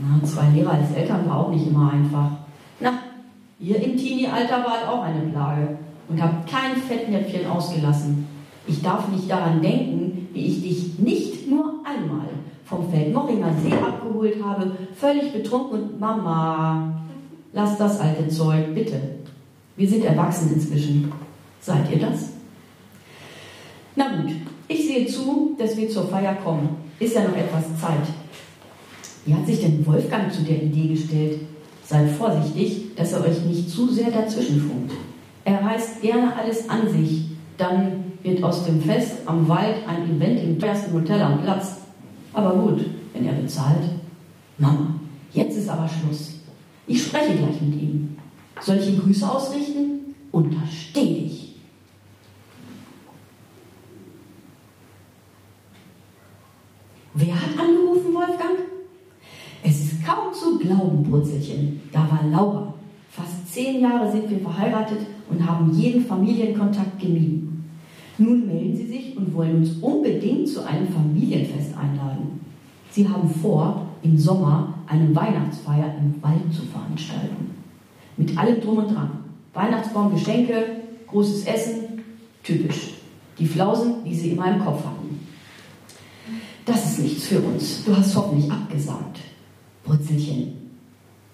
[0.00, 2.30] Na, zwei Lehrer als Eltern war auch nicht immer einfach.
[2.78, 2.92] Na,
[3.60, 8.26] ihr im Teenie-Alter wart auch eine Plage und habt kein Fettnäpfchen ausgelassen.
[8.66, 12.28] Ich darf nicht daran denken, wie ich dich nicht nur einmal
[12.64, 17.02] vom Feldmochinger See abgeholt habe, völlig betrunken und Mama,
[17.52, 19.00] lass das alte Zeug, bitte.
[19.76, 21.12] Wir sind erwachsen inzwischen.
[21.60, 22.30] Seid ihr das?
[23.96, 24.32] Na gut,
[24.68, 26.76] ich sehe zu, dass wir zur Feier kommen.
[26.98, 28.06] Ist ja noch etwas Zeit.
[29.24, 31.40] Wie hat sich denn Wolfgang zu der Idee gestellt?
[31.90, 34.92] Seid vorsichtig, dass er euch nicht zu sehr dazwischenfunkt.
[35.44, 37.24] Er reißt gerne alles an sich.
[37.58, 41.78] Dann wird aus dem Fest am Wald ein Event im ersten Hotel am Platz.
[42.32, 43.82] Aber gut, wenn er bezahlt.
[44.56, 45.00] Mama,
[45.32, 46.34] jetzt ist aber Schluss.
[46.86, 48.16] Ich spreche gleich mit ihm.
[48.60, 50.14] Soll ich ihm Grüße ausrichten?
[50.30, 51.56] Untersteh dich.
[57.14, 58.79] Wer hat angerufen, Wolfgang?
[60.04, 61.80] Kaum zu glauben, Brutzelchen.
[61.92, 62.74] Da war Laura.
[63.10, 64.98] Fast zehn Jahre sind wir verheiratet
[65.28, 67.70] und haben jeden Familienkontakt gemieden.
[68.18, 72.40] Nun melden Sie sich und wollen uns unbedingt zu einem Familienfest einladen.
[72.90, 77.50] Sie haben vor, im Sommer eine Weihnachtsfeier im Wald zu veranstalten.
[78.16, 79.10] Mit allem drum und dran.
[79.54, 82.02] Weihnachtsbaum, Geschenke, großes Essen,
[82.42, 82.94] typisch.
[83.38, 85.20] Die Flausen, die Sie immer im Kopf hatten.
[86.64, 87.84] Das ist nichts für uns.
[87.84, 89.18] Du hast hoffentlich abgesagt.
[89.84, 90.52] Brutzelchen.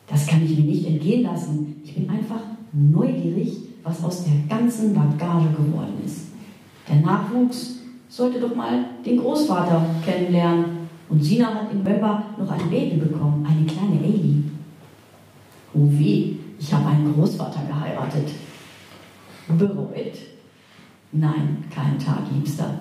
[0.07, 1.81] Das kann ich mir nicht entgehen lassen.
[1.85, 2.41] Ich bin einfach
[2.73, 6.29] neugierig, was aus der ganzen Bagage geworden ist.
[6.89, 7.77] Der Nachwuchs
[8.09, 10.77] sollte doch mal den Großvater kennenlernen.
[11.09, 14.43] Und Sina hat im November noch ein Baby bekommen, eine kleine Ellie.
[15.73, 18.29] Oh weh, ich habe einen Großvater geheiratet.
[19.49, 20.19] Bereut?
[21.13, 22.81] Nein, kein Tag, Liebster.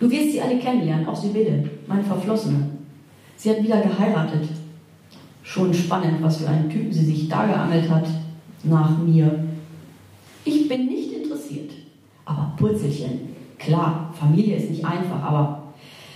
[0.00, 2.75] Du wirst sie alle kennenlernen, auch Sibylle, meine Verflossene.
[3.36, 4.48] Sie hat wieder geheiratet.
[5.42, 8.06] Schon spannend, was für einen Typen sie sich da geangelt hat.
[8.64, 9.44] Nach mir.
[10.44, 11.70] Ich bin nicht interessiert.
[12.24, 13.20] Aber Purzelchen,
[13.58, 15.62] klar, Familie ist nicht einfach, aber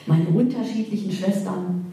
[0.07, 1.87] meine unterschiedlichen Schwestern,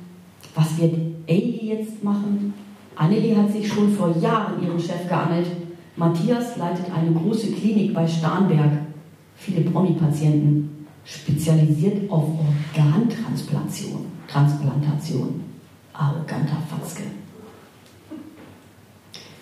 [0.55, 0.95] was wird
[1.27, 2.53] Ailey jetzt machen?
[2.95, 5.47] Annelie hat sich schon vor Jahren ihren Chef geangelt.
[5.95, 8.71] Matthias leitet eine große Klinik bei Starnberg.
[9.35, 10.76] Viele Promi-Patienten,
[11.07, 12.25] spezialisiert auf
[12.75, 14.05] Organtransplantation.
[14.27, 15.41] Transplantation.
[15.93, 17.03] Arroganter Fatzke.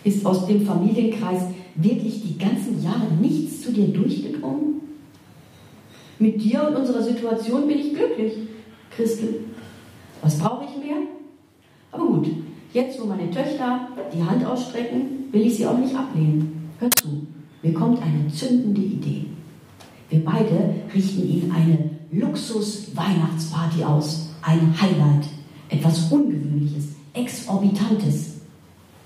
[0.03, 1.41] Ist aus dem Familienkreis
[1.75, 4.81] wirklich die ganzen Jahre nichts zu dir durchgedrungen?
[6.19, 8.33] Mit dir und unserer Situation bin ich glücklich,
[8.91, 9.41] Christel.
[10.21, 10.97] Was brauche ich mehr?
[11.91, 12.27] Aber gut,
[12.71, 16.69] jetzt wo meine Töchter die Hand ausstrecken, will ich sie auch nicht ablehnen.
[16.79, 17.25] Hör zu,
[17.63, 19.25] mir kommt eine zündende Idee.
[20.09, 24.29] Wir beide richten Ihnen eine Luxus-Weihnachtsparty aus.
[24.41, 25.27] Ein Highlight.
[25.69, 28.35] Etwas Ungewöhnliches, Exorbitantes.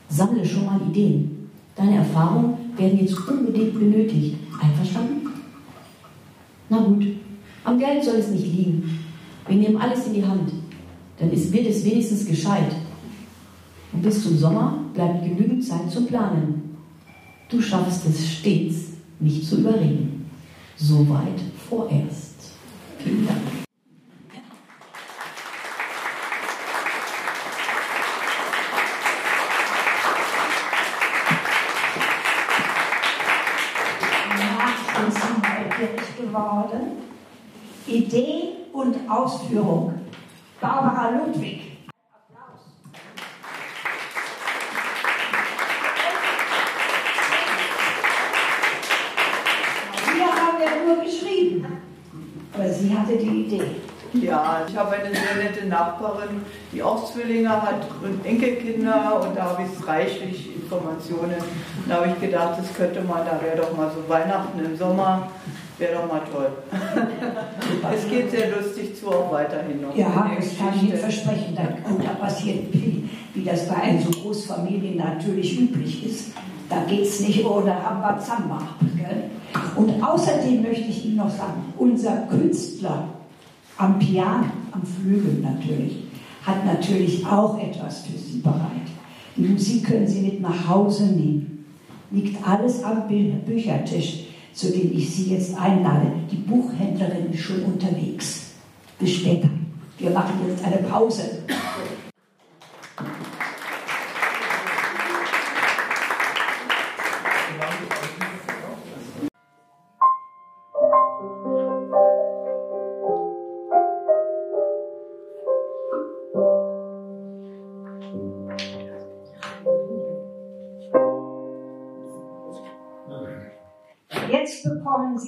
[0.10, 1.50] Sammle schon mal Ideen.
[1.76, 4.36] Deine Erfahrungen werden jetzt unbedingt benötigt.
[4.62, 5.30] Einverstanden?
[6.68, 7.06] Na gut,
[7.64, 9.00] am Geld soll es nicht liegen.
[9.48, 10.52] Wir nehmen alles in die Hand.
[11.18, 12.76] Dann ist, wird es wenigstens gescheit.
[13.94, 16.78] Und bis zum Sommer bleibt genügend Zeit zum Planen.
[17.50, 20.19] Du schaffst es stets, mich zu überreden.
[20.80, 22.54] Soweit vorerst.
[22.98, 23.60] Vielen Dank.
[36.30, 36.98] geworden.
[37.88, 39.94] Idee und Ausführung.
[40.62, 41.78] Barbara Ludwig.
[50.14, 51.66] Wir haben ja nur geschrieben,
[52.54, 53.76] aber sie hatte die Idee.
[54.14, 59.44] Ja, ich habe eine sehr nette Nachbarin, die auch Zwillinge hat und Enkelkinder und da
[59.52, 61.36] habe ich reichlich Informationen.
[61.88, 65.30] Da habe ich gedacht, das könnte man, da wäre doch mal so Weihnachten im Sommer,
[65.78, 66.52] wäre doch mal toll.
[67.96, 69.96] es geht sehr lustig zu, auch weiterhin noch.
[69.96, 71.56] Ja, das kann ich Ihnen versprechen.
[71.56, 76.32] Da, und da passiert viel, wie das bei einer so Großfamilie natürlich üblich ist.
[76.70, 78.60] Da geht es nicht ohne Rambazamba.
[79.76, 83.06] Und außerdem möchte ich Ihnen noch sagen, unser Künstler
[83.78, 86.04] am Piano, am Flügel natürlich,
[86.46, 88.90] hat natürlich auch etwas für Sie bereit.
[89.40, 91.66] Die Musik können Sie mit nach Hause nehmen.
[92.12, 96.12] Liegt alles am Büchertisch, zu dem ich Sie jetzt einlade.
[96.30, 98.56] Die Buchhändlerin ist schon unterwegs.
[99.00, 99.50] Bis später.
[99.98, 101.24] Wir machen jetzt eine Pause.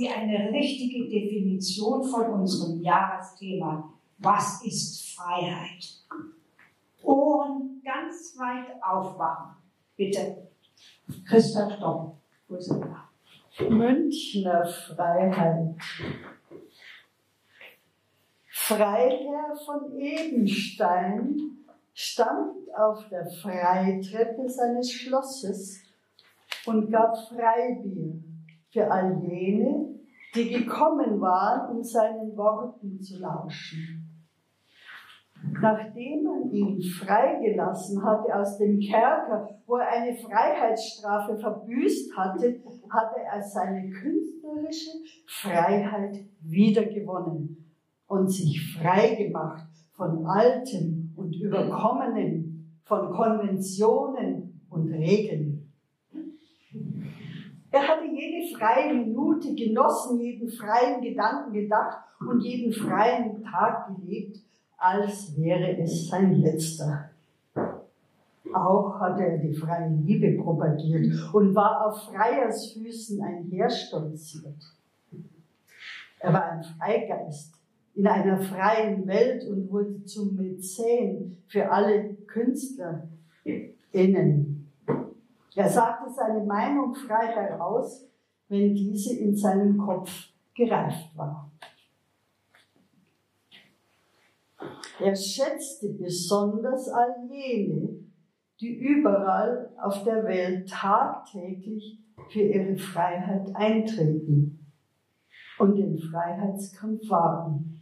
[0.01, 3.93] Sie eine richtige Definition von unserem Jahresthema.
[4.17, 5.85] Was ist Freiheit?
[7.03, 9.57] Ohren ganz weit aufmachen.
[9.95, 10.47] Bitte.
[11.29, 12.17] Christa da?
[13.69, 15.75] Münchner Freiheit.
[18.47, 21.59] Freiherr von Ebenstein
[21.93, 25.83] stand auf der Freitreppe seines Schlosses
[26.65, 28.30] und gab Freibier
[28.71, 29.95] für all jene,
[30.33, 34.07] die gekommen waren, um seinen Worten zu lauschen.
[35.59, 43.19] Nachdem man ihn freigelassen hatte aus dem Kerker, wo er eine Freiheitsstrafe verbüßt hatte, hatte
[43.21, 44.91] er seine künstlerische
[45.25, 47.73] Freiheit wiedergewonnen
[48.07, 55.60] und sich frei gemacht von Altem und Überkommenen, von Konventionen und Regeln.
[57.71, 64.39] Er hatte jede freie Minute genossen, jeden freien Gedanken gedacht und jeden freien Tag gelebt,
[64.77, 67.09] als wäre es sein letzter.
[68.53, 74.61] Auch hatte er die freie Liebe propagiert und war auf Freiers Füßen einherstolziert.
[76.19, 77.53] Er war ein Freigeist
[77.95, 84.50] in einer freien Welt und wurde zum Mäzen für alle KünstlerInnen.
[85.55, 88.07] Er sagte seine Meinung frei heraus,
[88.47, 91.51] wenn diese in seinem Kopf gereift war.
[94.99, 98.05] Er schätzte besonders all jene,
[98.59, 101.99] die überall auf der Welt tagtäglich
[102.29, 104.59] für ihre Freiheit eintreten
[105.57, 107.79] und den Freiheitskampf wagen.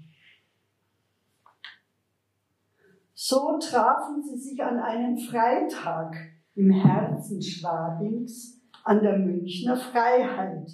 [3.14, 6.16] So trafen sie sich an einem Freitag
[6.60, 10.70] im Herzen Schwabings an der Münchner Freiheit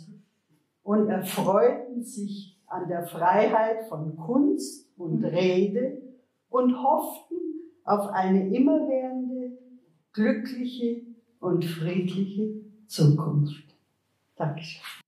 [0.81, 6.01] und erfreuten sich an der Freiheit von Kunst und Rede
[6.49, 7.35] und hofften
[7.83, 9.59] auf eine immerwährende,
[10.11, 11.03] glückliche
[11.39, 13.75] und friedliche Zukunft.
[14.35, 15.04] Dankeschön.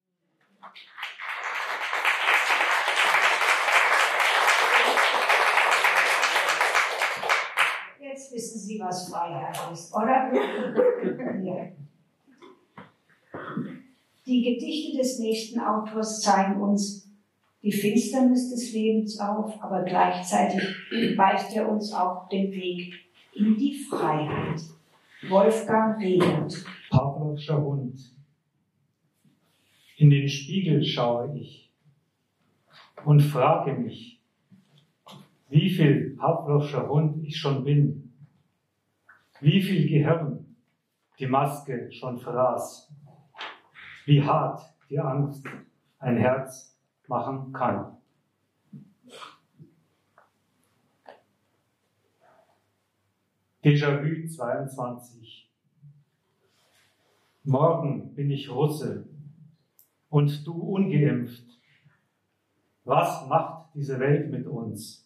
[8.17, 10.33] Jetzt wissen Sie, was Freiheit ist, oder?
[11.43, 11.67] ja.
[14.25, 17.11] Die Gedichte des nächsten Autors zeigen uns
[17.61, 20.63] die Finsternis des Lebens auf, aber gleichzeitig
[21.15, 22.95] weist er uns auch den Weg
[23.35, 24.61] in die Freiheit.
[25.29, 26.65] Wolfgang Regert.
[26.89, 27.99] Pavlovscher Hund.
[29.97, 31.71] In den Spiegel schaue ich
[33.05, 34.19] und frage mich,
[35.49, 38.06] wie viel Pavlovscher Hund ich schon bin,
[39.39, 40.55] wie viel Gehirn
[41.19, 42.93] die Maske schon fraß,
[44.05, 45.45] wie hart die Angst
[45.99, 46.77] ein Herz
[47.07, 47.97] machen kann.
[53.63, 55.51] Déjà-vu 22.
[57.43, 59.07] Morgen bin ich Russe
[60.09, 61.45] und du ungeimpft.
[62.85, 65.05] Was macht diese Welt mit uns?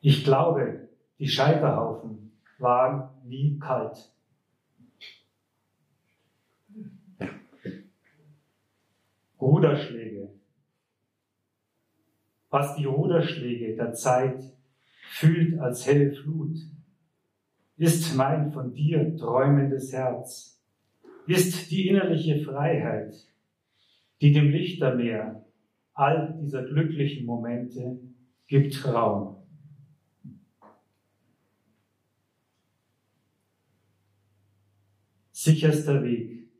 [0.00, 2.29] Ich glaube, die Scheiterhaufen
[2.60, 4.12] waren nie kalt.
[9.40, 10.28] Ruderschläge.
[12.50, 14.42] Was die Ruderschläge der Zeit
[15.12, 16.56] fühlt als helle Flut,
[17.76, 20.60] ist mein von dir träumendes Herz,
[21.26, 23.14] ist die innerliche Freiheit,
[24.20, 25.44] die dem Lichtermeer
[25.94, 27.98] all dieser glücklichen Momente
[28.46, 29.39] gibt Raum.
[35.42, 36.50] Sicherster Weg.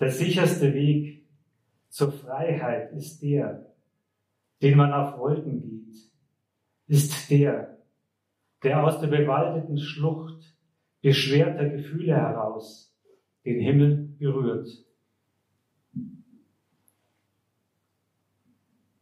[0.00, 1.28] Der sicherste Weg
[1.90, 3.74] zur Freiheit ist der,
[4.62, 5.94] den man auf Wolken geht,
[6.86, 7.76] ist der,
[8.62, 10.56] der aus der bewaldeten Schlucht
[11.02, 12.96] beschwerter Gefühle heraus
[13.44, 14.70] den Himmel berührt.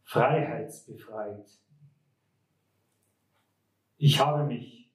[0.01, 1.47] Freiheitsbefreit.
[3.95, 4.91] Ich habe mich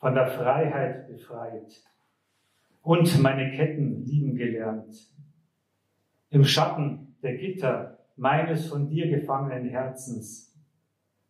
[0.00, 1.82] von der Freiheit befreit
[2.84, 5.10] und meine Ketten lieben gelernt.
[6.28, 10.54] Im Schatten der Gitter meines von dir gefangenen Herzens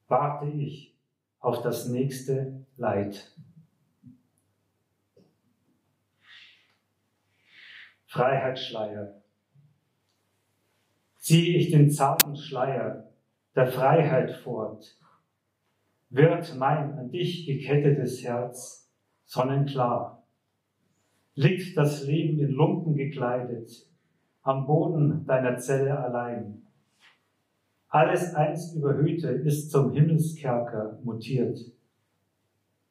[0.08, 0.98] warte ich
[1.38, 3.32] auf das nächste Leid.
[8.06, 9.22] Freiheitsschleier.
[11.18, 13.12] Ziehe ich den zarten Schleier
[13.54, 14.98] der Freiheit fort,
[16.10, 18.92] wird mein an dich gekettetes Herz
[19.24, 20.23] sonnenklar.
[21.36, 23.88] Liegt das Leben in Lumpen gekleidet,
[24.42, 26.62] am Boden deiner Zelle allein.
[27.88, 31.58] Alles einst Überhöhte ist zum Himmelskerker mutiert.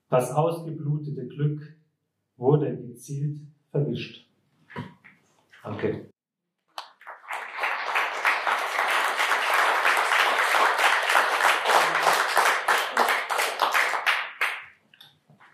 [0.10, 1.78] Das ausgeblutete Glück
[2.36, 3.40] wurde gezielt
[3.72, 4.30] verwischt.
[5.64, 6.10] Danke.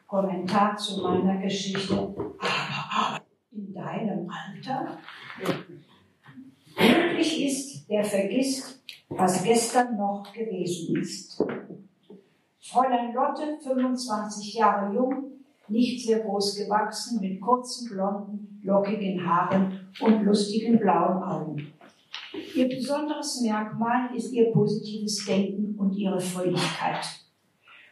[0.08, 2.16] Kommentar zu meiner Geschichte.
[3.52, 4.98] In deinem Alter?
[6.76, 11.44] Glücklich ist, der vergisst, was gestern noch gewesen ist.
[12.62, 15.32] Fräulein Lotte, 25 Jahre jung,
[15.68, 21.74] nicht sehr groß gewachsen, mit kurzen, blonden, lockigen Haaren und lustigen blauen Augen.
[22.56, 27.04] Ihr besonderes Merkmal ist ihr positives Denken und ihre Fröhlichkeit.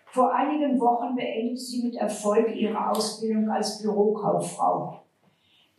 [0.06, 5.07] Vor einigen Wochen beendete sie mit Erfolg ihre Ausbildung als Bürokauffrau.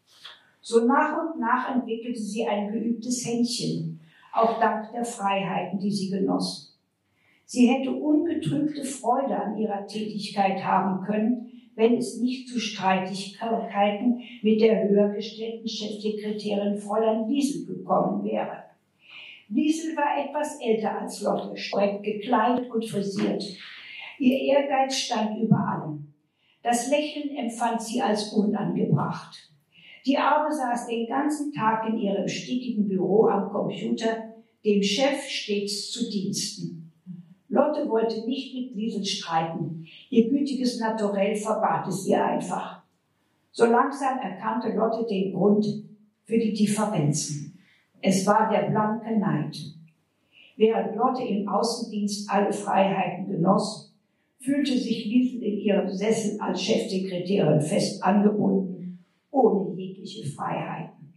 [0.61, 3.99] So nach und nach entwickelte sie ein geübtes Händchen,
[4.33, 6.77] auch dank der Freiheiten, die sie genoss.
[7.45, 14.61] Sie hätte ungetrübte Freude an ihrer Tätigkeit haben können, wenn es nicht zu Streitigkeiten mit
[14.61, 18.72] der höher gestellten Chefsekretärin Fräulein Wiesel gekommen wäre.
[19.53, 23.43] Wiesel war etwas älter als Lotte, streng gekleidet und frisiert.
[24.17, 26.13] Ihr Ehrgeiz stand über allem.
[26.63, 29.51] Das Lächeln empfand sie als unangebracht.
[30.05, 34.33] Die Arme saß den ganzen Tag in ihrem stickigen Büro am Computer,
[34.65, 36.91] dem Chef stets zu Diensten.
[37.47, 39.85] Lotte wollte nicht mit Liesel streiten.
[40.09, 42.81] Ihr gütiges Naturell verbat es ihr einfach.
[43.51, 45.65] So langsam erkannte Lotte den Grund
[46.23, 47.52] für die Differenzen.
[48.05, 49.57] Es war der blanke Neid.
[50.57, 53.95] Während Lotte im Außendienst alle Freiheiten genoss,
[54.41, 61.13] fühlte sich Liesel in ihrem Sessel als Chefsekretärin fest angebunden, ohne jegliche Freiheiten.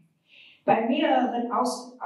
[0.65, 1.99] Bei mehreren Aus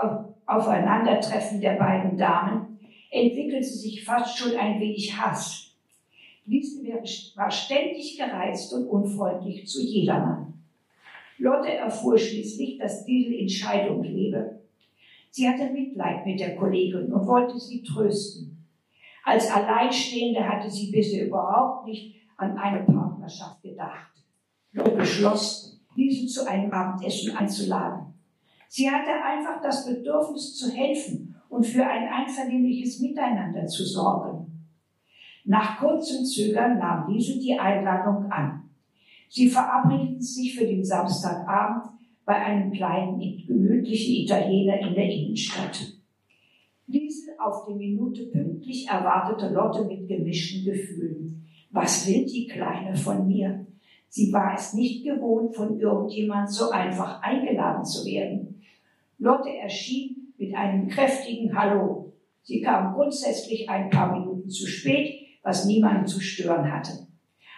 [0.46, 2.78] Aufeinandertreffen der beiden Damen
[3.10, 5.76] entwickelte sich fast schon ein wenig Hass.
[6.46, 6.90] Liesel
[7.36, 10.54] war ständig gereizt und unfreundlich zu jedermann.
[11.36, 14.59] Lotte erfuhr schließlich, dass Liesel in Scheidung lebe.
[15.30, 18.66] Sie hatte Mitleid mit der Kollegin und wollte sie trösten.
[19.24, 24.10] Als Alleinstehende hatte sie bisher überhaupt nicht an eine Partnerschaft gedacht.
[24.72, 28.14] Lotte beschloss, Liesel zu einem Abendessen einzuladen.
[28.68, 34.68] Sie hatte einfach das Bedürfnis zu helfen und für ein einvernehmliches Miteinander zu sorgen.
[35.44, 38.70] Nach kurzem Zögern nahm Liesel die Einladung an.
[39.28, 45.94] Sie verabredeten sich für den Samstagabend bei einem kleinen, gemütlichen Italiener in der Innenstadt.
[46.86, 51.46] Liesel auf die Minute pünktlich erwartete Lotte mit gemischten Gefühlen.
[51.70, 53.66] Was will die Kleine von mir?
[54.08, 58.60] Sie war es nicht gewohnt, von irgendjemand so einfach eingeladen zu werden.
[59.18, 62.12] Lotte erschien mit einem kräftigen Hallo.
[62.42, 67.06] Sie kam grundsätzlich ein paar Minuten zu spät, was niemanden zu stören hatte.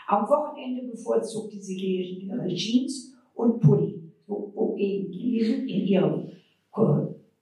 [0.06, 6.28] Am Wochenende bevorzugte sie ihre Jeans und Pulli, wogegen Liesel in ihrem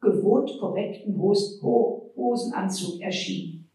[0.00, 3.68] gewohnt korrekten Hosenanzug erschien.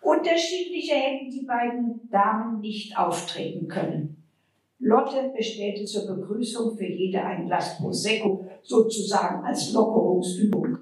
[0.00, 4.22] Unterschiedlicher hätten die beiden Damen nicht auftreten können.
[4.78, 10.78] Lotte bestellte zur Begrüßung für jede ein Glas Prosecco, sozusagen als Lockerungsübung.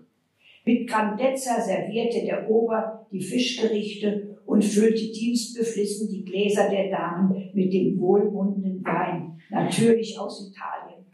[0.65, 7.73] Mit Grandezza servierte der Ober die Fischgerichte und füllte dienstbeflissen die Gläser der Damen mit
[7.73, 11.07] dem wohlmundenden Wein, natürlich aus Italien.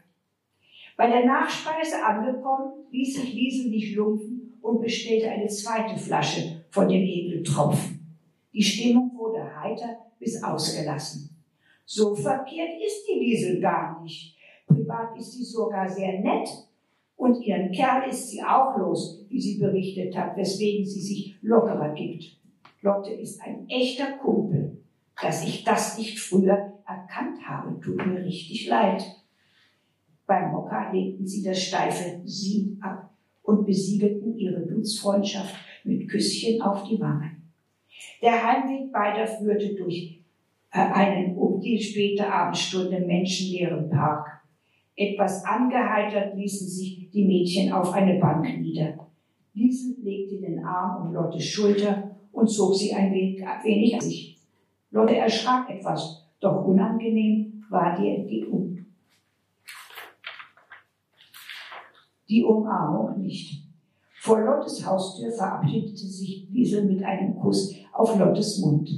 [0.95, 6.87] Bei der Nachspeise angekommen, ließ sich Liesel nicht lumpen und bestellte eine zweite Flasche von
[6.87, 8.17] dem Edeltropfen.
[8.51, 11.29] Die Stimmung wurde heiter bis ausgelassen.
[11.85, 14.35] So verkehrt ist die Liesel gar nicht.
[14.65, 16.49] Privat ist sie sogar sehr nett.
[17.15, 21.93] Und ihren Kerl ist sie auch los, wie sie berichtet hat, weswegen sie sich lockerer
[21.93, 22.37] gibt.
[22.81, 24.83] Lotte ist ein echter Kumpel.
[25.21, 29.03] Dass ich das nicht früher erkannt habe, tut mir richtig leid.
[30.25, 36.83] Beim Mokka legten sie das steife Sie ab und besiegelten ihre Dutzfreundschaft mit Küsschen auf
[36.83, 37.51] die Wangen.
[38.21, 40.21] Der Heimweg beider führte durch
[40.71, 44.41] äh, einen um die späte Abendstunde menschenleeren Park.
[44.95, 49.07] Etwas angeheitert ließen sich die Mädchen auf eine Bank nieder.
[49.53, 54.37] Liesel legte den Arm um Lottes Schulter und zog sie ein wenig an sich.
[54.91, 58.85] Lotte erschrak etwas, doch unangenehm war die, die, um,
[62.29, 63.63] die Umarmung nicht.
[64.19, 68.89] Vor Lottes Haustür verabschiedete sich Liesel mit einem Kuss auf Lottes Mund.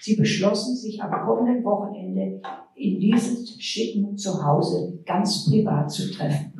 [0.00, 2.40] Sie beschlossen, sich am kommenden Wochenende
[2.74, 6.52] in diesem schicken Zuhause ganz privat zu treffen.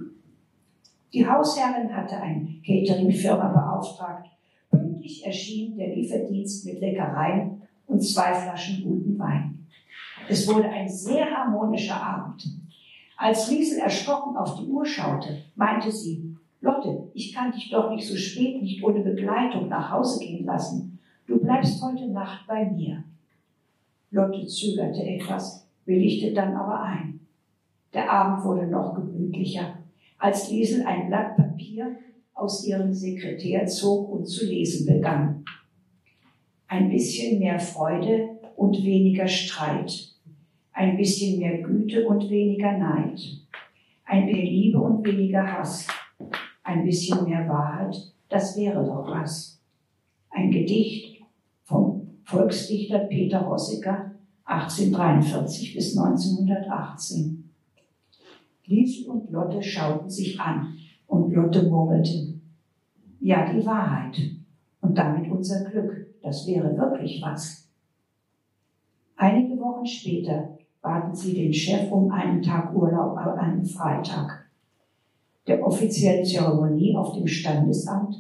[1.12, 4.28] Die Hausherrin hatte eine Cateringfirma beauftragt.
[4.70, 9.55] Pünktlich erschien der Lieferdienst mit Leckereien und zwei Flaschen guten Wein.
[10.28, 12.44] Es wurde ein sehr harmonischer Abend.
[13.16, 18.06] Als Liesel erschrocken auf die Uhr schaute, meinte sie, Lotte, ich kann dich doch nicht
[18.06, 20.98] so spät nicht ohne Begleitung nach Hause gehen lassen.
[21.26, 23.04] Du bleibst heute Nacht bei mir.
[24.10, 27.20] Lotte zögerte etwas, willigte dann aber ein.
[27.94, 29.78] Der Abend wurde noch gemütlicher,
[30.18, 31.96] als Liesel ein Blatt Papier
[32.34, 35.44] aus ihrem Sekretär zog und zu lesen begann.
[36.66, 40.15] Ein bisschen mehr Freude und weniger Streit.
[40.76, 43.18] Ein bisschen mehr Güte und weniger Neid.
[44.04, 45.88] Ein mehr Liebe und weniger Hass.
[46.62, 47.96] Ein bisschen mehr Wahrheit,
[48.28, 49.58] das wäre doch was.
[50.28, 51.22] Ein Gedicht
[51.62, 57.50] vom Volksdichter Peter Rossiger 1843 bis 1918.
[58.66, 60.76] Liesel und Lotte schauten sich an
[61.06, 62.34] und Lotte murmelte,
[63.20, 64.20] ja, die Wahrheit
[64.82, 67.66] und damit unser Glück, das wäre wirklich was.
[69.16, 74.46] Einige Wochen später baten sie den Chef um einen Tag Urlaub an einem Freitag.
[75.48, 78.14] Der offiziellen Zeremonie auf dem Standesamt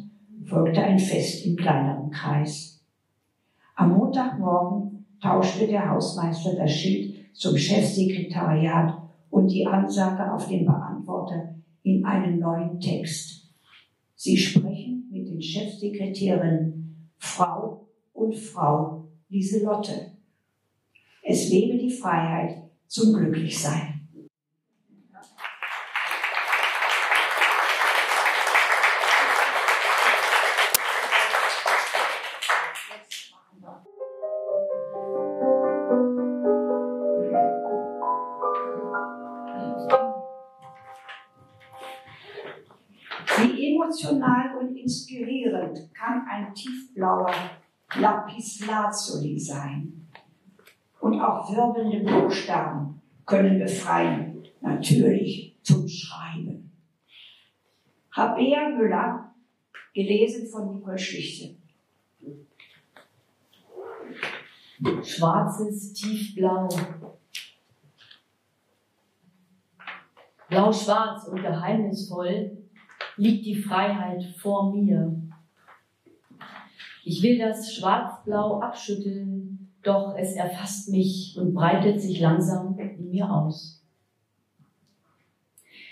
[0.44, 2.84] folgte ein Fest im kleineren Kreis.
[3.76, 11.54] Am Montagmorgen tauschte der Hausmeister das Schild zum Chefsekretariat und die Ansage auf den Beantworter
[11.84, 13.48] in einen neuen Text.
[14.16, 20.05] Sie sprechen mit den Chefsekretärinnen Frau und Frau Lieselotte.
[21.38, 24.08] Es lebe die Freiheit zum Glücklichsein.
[43.36, 47.30] Wie emotional und inspirierend kann ein tiefblauer
[47.94, 50.06] Lapislazuli sein.
[51.06, 56.72] Und auch wirbelnde Buchstaben können befreien, natürlich zum Schreiben.
[58.10, 59.32] Habea Müller,
[59.94, 61.54] gelesen von Nicole Schlichte.
[65.04, 66.68] Schwarzes Tiefblau.
[70.48, 72.58] Blau-schwarz und geheimnisvoll
[73.16, 75.22] liegt die Freiheit vor mir.
[77.04, 83.30] Ich will das Schwarzblau abschütteln, doch es erfasst mich und breitet sich langsam in mir
[83.30, 83.84] aus.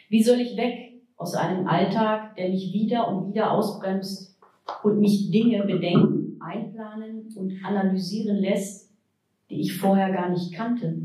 [0.09, 4.39] Wie soll ich weg aus einem Alltag, der mich wieder und wieder ausbremst
[4.83, 8.91] und mich Dinge bedenken, einplanen und analysieren lässt,
[9.51, 11.03] die ich vorher gar nicht kannte?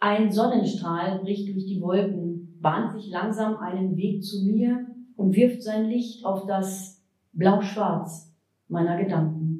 [0.00, 4.86] Ein Sonnenstrahl bricht durch die Wolken, bahnt sich langsam einen Weg zu mir
[5.16, 8.32] und wirft sein Licht auf das Blau-Schwarz
[8.68, 9.57] meiner Gedanken.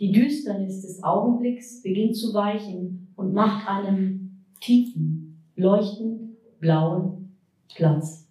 [0.00, 7.36] Die Düsternis des Augenblicks beginnt zu weichen und macht einen tiefen, leuchtend blauen
[7.74, 8.28] Platz.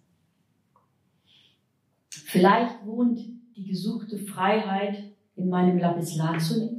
[2.08, 3.18] Vielleicht wohnt
[3.56, 6.70] die gesuchte Freiheit in meinem Lapislazuli.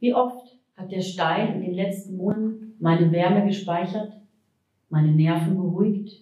[0.00, 4.12] Wie oft hat der Stein in den letzten Monaten meine Wärme gespeichert,
[4.90, 6.20] meine Nerven beruhigt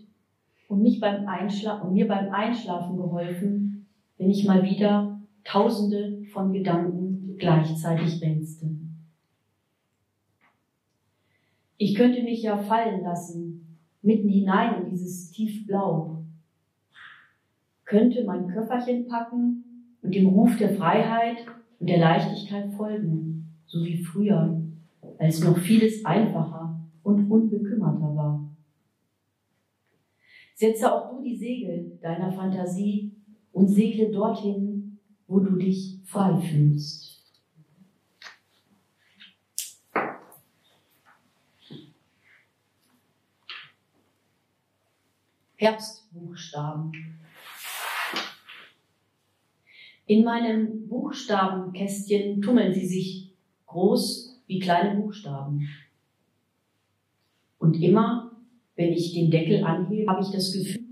[0.69, 3.87] und, mich beim Einschla und mir beim Einschlafen geholfen,
[4.19, 6.92] wenn ich mal wieder tausende von Gedanken
[7.43, 8.71] gleichzeitig wälzte.
[11.77, 16.25] Ich könnte mich ja fallen lassen, mitten hinein in dieses Tiefblau.
[17.85, 19.65] Könnte mein Köfferchen packen
[20.03, 21.39] und dem Ruf der Freiheit
[21.81, 24.63] und der Leichtigkeit folgen, so wie früher,
[25.19, 28.49] als noch vieles einfacher und unbekümmerter war.
[30.55, 33.17] Setze auch du die Segel deiner Fantasie
[33.51, 37.12] und segle dorthin, wo du dich frei fühlst.
[45.63, 46.91] Herbstbuchstaben.
[50.07, 53.33] In meinem Buchstabenkästchen tummeln sie sich
[53.67, 55.69] groß wie kleine Buchstaben.
[57.59, 58.33] Und immer,
[58.75, 60.83] wenn ich den Deckel anhebe, habe ich das Gefühl,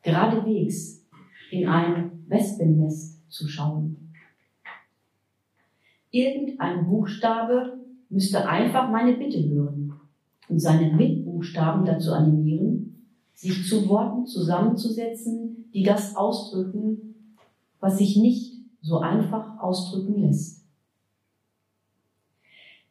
[0.00, 1.06] geradewegs
[1.50, 4.14] in ein Wespennest zu schauen.
[6.10, 7.78] Irgendein Buchstabe
[8.08, 9.92] müsste einfach meine Bitte hören
[10.48, 12.89] und seine Mitbuchstaben dazu animieren,
[13.40, 17.14] sich zu Worten zusammenzusetzen, die das ausdrücken,
[17.80, 18.52] was sich nicht
[18.82, 20.66] so einfach ausdrücken lässt.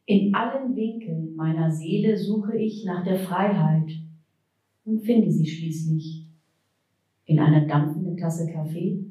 [0.07, 3.91] In allen Winkeln meiner Seele suche ich nach der Freiheit
[4.85, 6.26] und finde sie schließlich
[7.26, 9.05] in einer dampfenden Tasse Kaffee,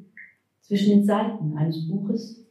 [0.60, 2.44] zwischen den Seiten eines Buches,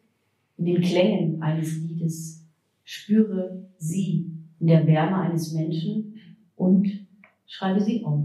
[0.56, 2.48] in den Klängen eines Liedes,
[2.86, 4.32] spüre sie
[4.62, 6.16] in der Wärme eines Menschen
[6.56, 6.88] und
[7.46, 8.24] schreibe sie auf.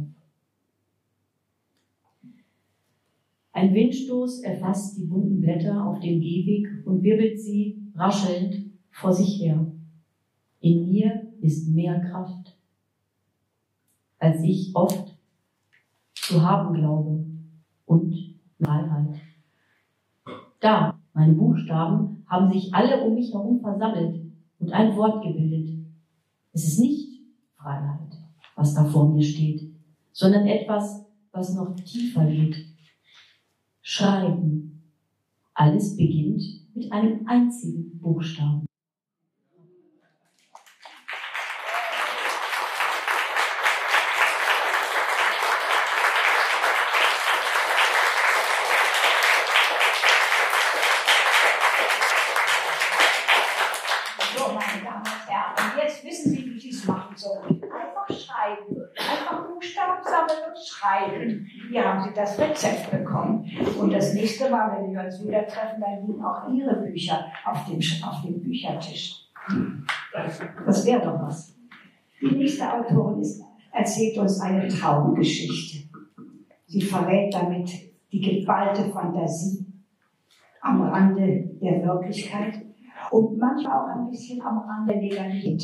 [3.53, 9.43] Ein Windstoß erfasst die bunten Blätter auf dem Gehweg und wirbelt sie raschelnd vor sich
[9.43, 9.71] her.
[10.61, 12.57] In mir ist mehr Kraft,
[14.19, 15.19] als ich oft
[16.15, 17.27] zu haben glaube
[17.85, 18.15] und
[18.59, 19.21] Freiheit.
[20.61, 25.85] Da, meine Buchstaben haben sich alle um mich herum versammelt und ein Wort gebildet.
[26.55, 27.21] Es ist nicht
[27.57, 28.17] Freiheit,
[28.55, 29.75] was da vor mir steht,
[30.13, 32.72] sondern etwas, was noch tiefer geht.
[33.85, 34.81] Schreiben.
[35.55, 36.41] Alles beginnt
[36.73, 38.65] mit einem einzigen Buchstaben.
[54.37, 57.61] So, meine Damen und Herren, jetzt wissen Sie, wie Sie es machen sollen.
[57.65, 58.77] Einfach schreiben.
[58.97, 61.47] Einfach Buchstaben sammeln und schreiben.
[61.69, 63.45] Hier haben Sie das Rezept bekommen.
[63.83, 67.65] Und das nächste Mal, wenn wir uns wieder treffen, dann liegen auch Ihre Bücher auf
[67.67, 69.29] dem, auf dem Büchertisch.
[70.65, 71.57] Das wäre doch was.
[72.21, 73.43] Die nächste Autorin ist,
[73.73, 75.89] erzählt uns eine Traumgeschichte.
[76.67, 77.71] Sie verrät damit
[78.13, 79.67] die geballte Fantasie
[80.61, 82.65] am Rande der Wirklichkeit
[83.11, 85.61] und manchmal auch ein bisschen am Rande Legalität.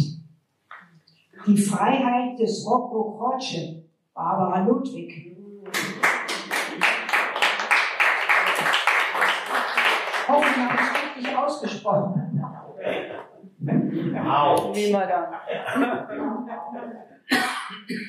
[1.46, 5.38] Die Freiheit des Rocco Croce, Barbara Ludwig.
[10.28, 12.42] Hoffentlich habe ich es richtig ausgesprochen.
[14.92, 15.36] Madame.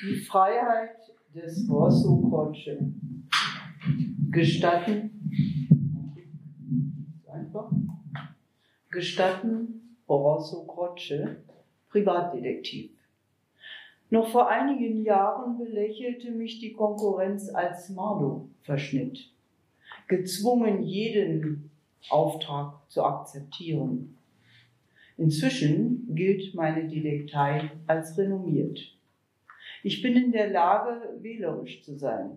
[0.04, 0.98] Die Freiheit
[1.34, 2.78] des Rosso Croce.
[4.32, 5.12] Gestatten,
[7.32, 7.72] einfach,
[8.92, 11.38] gestatten Rosso Croce,
[11.90, 12.92] Privatdetektiv.
[14.12, 19.32] Noch vor einigen Jahren belächelte mich die Konkurrenz als Marlow-Verschnitt,
[20.08, 21.69] gezwungen, jeden
[22.10, 24.18] Auftrag zu akzeptieren.
[25.18, 28.80] Inzwischen gilt meine Detektei als renommiert.
[29.84, 32.32] Ich bin in der Lage, wählerisch zu sein.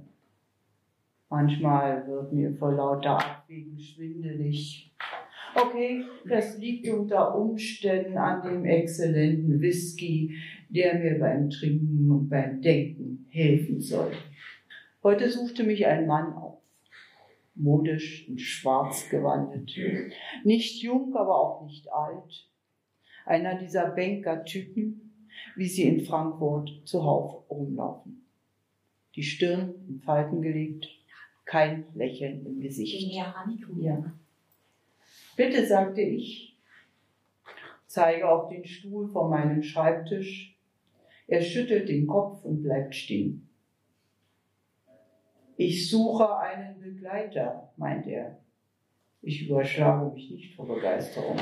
[1.30, 4.93] Manchmal wird mir vor lauter Abwägen schwindelig.
[5.55, 10.36] Okay, das liegt unter Umständen an dem exzellenten Whisky,
[10.68, 14.12] der mir beim Trinken und beim Denken helfen soll.
[15.02, 16.32] Heute suchte mich ein Mann
[17.54, 19.72] modisch in schwarz gewandelt,
[20.44, 22.48] nicht jung, aber auch nicht alt.
[23.24, 25.12] Einer dieser Banker-Typen,
[25.56, 28.24] wie sie in Frankfurt zuhauf rumlaufen.
[29.14, 30.88] Die Stirn in Falten gelegt,
[31.44, 33.12] kein Lächeln im Gesicht.
[33.78, 34.12] Ja.
[35.36, 36.56] Bitte, sagte ich,
[37.86, 40.56] zeige auf den Stuhl vor meinem Schreibtisch.
[41.26, 43.48] Er schüttelt den Kopf und bleibt stehen.
[45.64, 48.36] Ich suche einen Begleiter, meint er.
[49.22, 51.36] Ich überschlage mich nicht vor Begeisterung.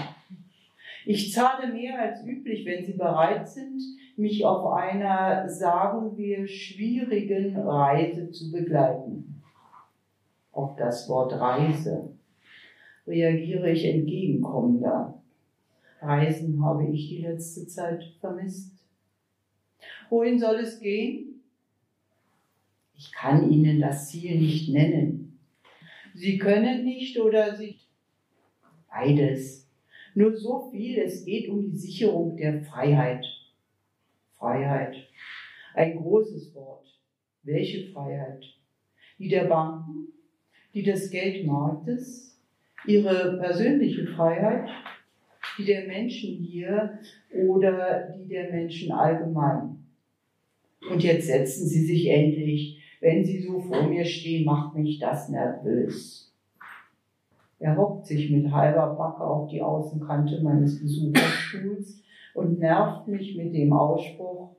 [1.07, 3.81] Ich zahle mehr als üblich, wenn Sie bereit sind,
[4.19, 9.43] mich auf einer, sagen wir, schwierigen Reise zu begleiten.
[10.53, 12.11] Auf das Wort Reise
[13.07, 15.15] reagiere ich entgegenkommender.
[16.03, 18.75] Reisen habe ich die letzte Zeit vermisst.
[20.11, 21.30] Wohin soll es gehen?
[23.01, 25.39] Ich kann Ihnen das Ziel nicht nennen.
[26.15, 27.77] Sie können nicht oder Sie.
[28.91, 29.67] Beides.
[30.15, 33.25] Nur so viel, es geht um die Sicherung der Freiheit.
[34.37, 34.97] Freiheit.
[35.73, 36.87] Ein großes Wort.
[37.43, 38.45] Welche Freiheit?
[39.19, 40.09] Die der Banken?
[40.75, 42.39] Die des Geldmarktes?
[42.87, 44.69] Ihre persönliche Freiheit?
[45.57, 46.99] Die der Menschen hier
[47.33, 49.79] oder die der Menschen allgemein?
[50.91, 52.80] Und jetzt setzen Sie sich endlich.
[53.01, 56.35] Wenn Sie so vor mir stehen, macht mich das nervös.
[57.59, 62.03] Er hockt sich mit halber Backe auf die Außenkante meines Besucherstuhls
[62.35, 64.57] und nervt mich mit dem Ausspruch,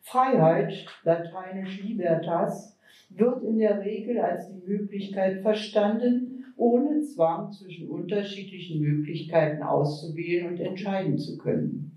[0.00, 2.78] Freiheit, lateinisch libertas,
[3.10, 10.60] wird in der Regel als die Möglichkeit verstanden, ohne Zwang zwischen unterschiedlichen Möglichkeiten auszuwählen und
[10.60, 11.95] entscheiden zu können.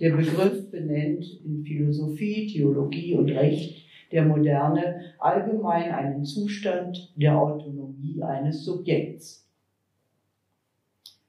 [0.00, 8.22] Der Begriff benennt in Philosophie, Theologie und Recht der Moderne allgemein einen Zustand der Autonomie
[8.22, 9.46] eines Subjekts.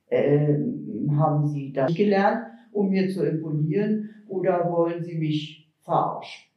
[0.09, 6.49] Ähm, haben Sie das gelernt, um mir zu imponieren, oder wollen Sie mich verarschen?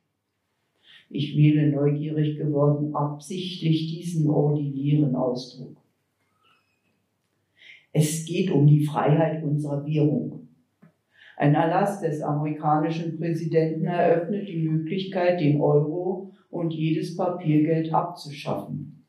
[1.11, 5.77] Ich wähle neugierig geworden absichtlich diesen ordinären Ausdruck.
[7.93, 10.34] Es geht um die Freiheit unserer Währung.
[11.36, 19.05] Ein Erlass des amerikanischen Präsidenten eröffnet die Möglichkeit, den Euro und jedes Papiergeld abzuschaffen.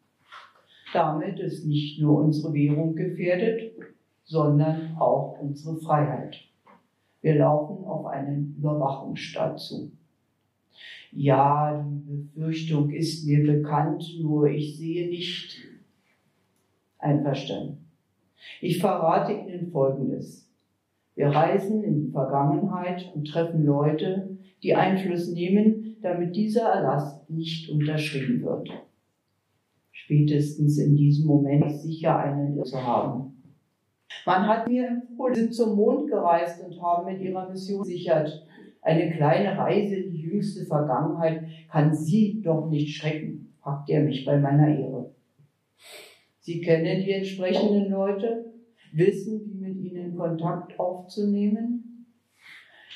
[0.94, 3.74] Damit ist nicht nur unsere Währung gefährdet,
[4.24, 6.38] sondern auch unsere Freiheit.
[7.22, 9.92] Wir laufen auf einen Überwachungsstaat zu.
[11.12, 15.58] Ja, die Befürchtung ist mir bekannt, nur ich sehe nicht.
[16.98, 17.86] Einverstanden.
[18.62, 20.45] Ich verrate Ihnen Folgendes.
[21.16, 27.70] Wir reisen in die Vergangenheit und treffen Leute, die Einfluss nehmen, damit dieser Erlass nicht
[27.70, 28.70] unterschrieben wird.
[29.92, 33.42] Spätestens in diesem Moment sicher einen zu haben.
[34.26, 38.46] Man hat mir empfohlen, sind zum Mond gereist und haben mit ihrer Mission sichert.
[38.82, 44.26] Eine kleine Reise in die jüngste Vergangenheit kann Sie doch nicht schrecken, fragt er mich
[44.26, 45.16] bei meiner Ehre.
[46.40, 48.54] Sie kennen die entsprechenden Leute,
[48.94, 52.08] wissen, wie mit ihnen Kontakt aufzunehmen.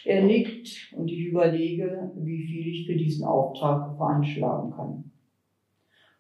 [0.06, 5.12] Er nickt und ich überlege, wie viel ich für diesen Auftrag veranschlagen kann.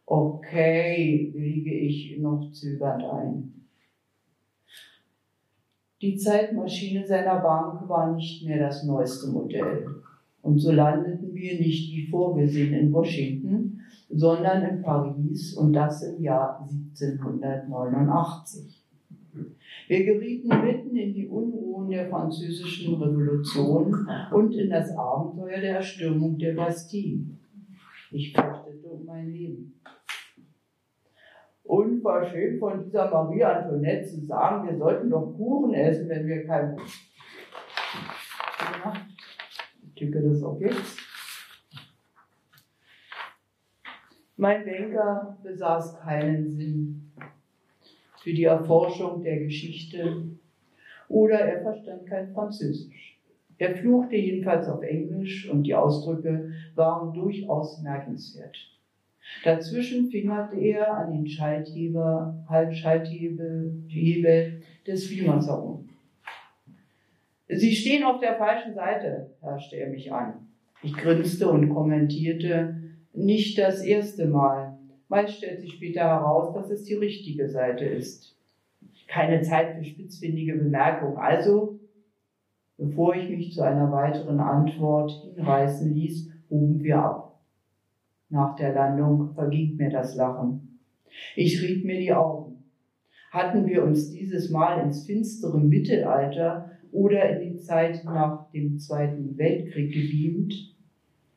[0.06, 3.60] Okay, willige ich noch zögernd ein.
[6.02, 9.86] Die Zeitmaschine seiner Bank war nicht mehr das neueste Modell.
[10.42, 16.22] Und so landeten wir nicht wie vorgesehen in Washington, sondern in Paris und das im
[16.22, 18.86] Jahr 1789.
[19.88, 26.38] Wir gerieten mitten in die Unruhen der französischen Revolution und in das Abenteuer der Erstürmung
[26.38, 27.26] der Bastille.
[28.12, 29.80] Ich fürchtete um mein Leben
[31.70, 36.76] unverschämt von dieser Marie Antoinette zu sagen, wir sollten doch Kuchen essen, wenn wir kein.
[39.84, 40.72] Ich denke, das ist okay.
[44.36, 47.12] Mein Denker besaß keinen Sinn
[48.24, 50.24] für die Erforschung der Geschichte
[51.08, 53.20] oder er verstand kein Französisch.
[53.58, 58.56] Er fluchte jedenfalls auf Englisch und die Ausdrücke waren durchaus merkenswert.
[59.44, 65.90] Dazwischen fingerte er an den Schaltheber, Halbschalthebel Hebel des Beamers herum.
[67.48, 70.48] Sie stehen auf der falschen Seite, herrschte er mich an.
[70.84, 72.76] Ich grinste und kommentierte,
[73.14, 74.69] nicht das erste Mal.
[75.10, 78.36] Meist stellt sich später heraus, dass es die richtige Seite ist.
[79.08, 81.18] Keine Zeit für spitzfindige Bemerkung.
[81.18, 81.80] Also,
[82.78, 87.42] bevor ich mich zu einer weiteren Antwort hinreißen ließ, hoben wir ab.
[88.30, 90.80] Nach der Landung verging mir das Lachen.
[91.36, 92.64] Ich rieb mir die Augen.
[93.32, 99.36] Hatten wir uns dieses Mal ins finstere Mittelalter oder in die Zeit nach dem Zweiten
[99.40, 100.76] Weltkrieg gebeamt?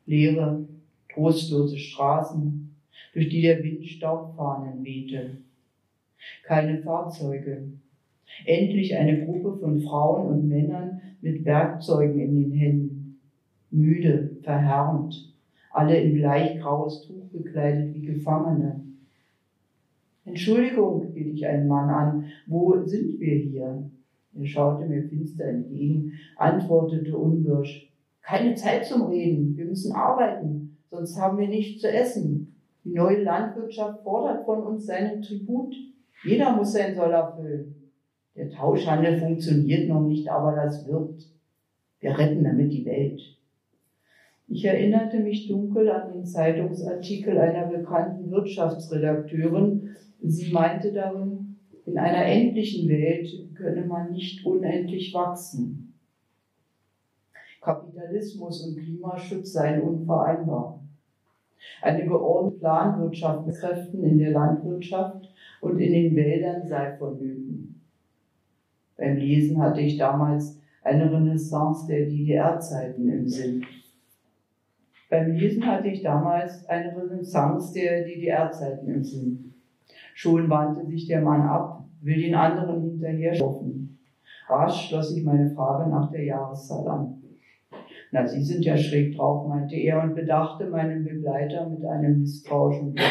[0.05, 0.67] Leere,
[1.11, 2.62] trostlose Straßen,
[3.13, 5.37] durch die der Wind Staubfahnen wehte.
[6.43, 7.63] Keine Fahrzeuge.
[8.45, 13.19] Endlich eine Gruppe von Frauen und Männern mit Werkzeugen in den Händen.
[13.69, 15.33] Müde, verhärmt,
[15.71, 18.81] alle in gleich graues Tuch gekleidet wie Gefangene.
[20.25, 23.89] Entschuldigung, hielt ich einen Mann an, wo sind wir hier?
[24.35, 27.91] Er schaute mir finster entgegen, antwortete unwirsch,
[28.21, 32.52] keine Zeit zum Reden, wir müssen arbeiten, sonst haben wir nichts zu essen.
[32.83, 35.73] Die neue Landwirtschaft fordert von uns seinen Tribut.
[36.23, 37.91] Jeder muss sein Soll erfüllen.
[38.35, 41.23] Der Tauschhandel funktioniert noch nicht, aber das wird.
[41.99, 43.21] Wir retten damit die Welt.
[44.47, 49.95] Ich erinnerte mich dunkel an den Zeitungsartikel einer bekannten Wirtschaftsredakteurin.
[50.21, 55.93] Sie meinte darin, in einer endlichen Welt könne man nicht unendlich wachsen.
[57.61, 60.82] Kapitalismus und Klimaschutz seien unvereinbar.
[61.83, 65.29] Eine geordnete Planwirtschaft mit Kräften in der Landwirtschaft
[65.59, 67.81] und in den Wäldern sei vonnöten.
[68.95, 73.65] Beim Lesen hatte ich damals eine Renaissance der DDR-Zeiten im Sinn.
[75.09, 79.53] Beim Lesen hatte ich damals eine Renaissance der DDR-Zeiten im Sinn.
[80.13, 83.99] Schon wandte sich der Mann ab, will den anderen hinterher schaffen.
[84.47, 87.22] Rasch schloss ich meine Frage nach der Jahreszahl an.
[88.13, 92.93] Na, Sie sind ja schräg drauf, meinte er und bedachte meinen Begleiter mit einem misstrauischen
[92.93, 93.07] Blick.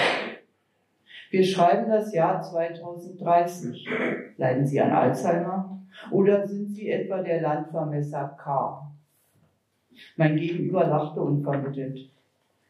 [1.32, 3.84] Wir schreiben das Jahr 2030.
[4.36, 5.82] Leiden Sie an Alzheimer?
[6.12, 8.92] Oder sind Sie etwa der Landvermesser K?
[10.16, 11.98] Mein Gegenüber lachte unvermittelt.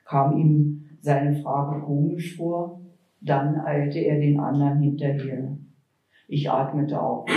[0.07, 2.81] Kam ihm seine Frage komisch vor,
[3.21, 5.55] dann eilte er den anderen hinterher.
[6.29, 7.29] Ich atmete auf.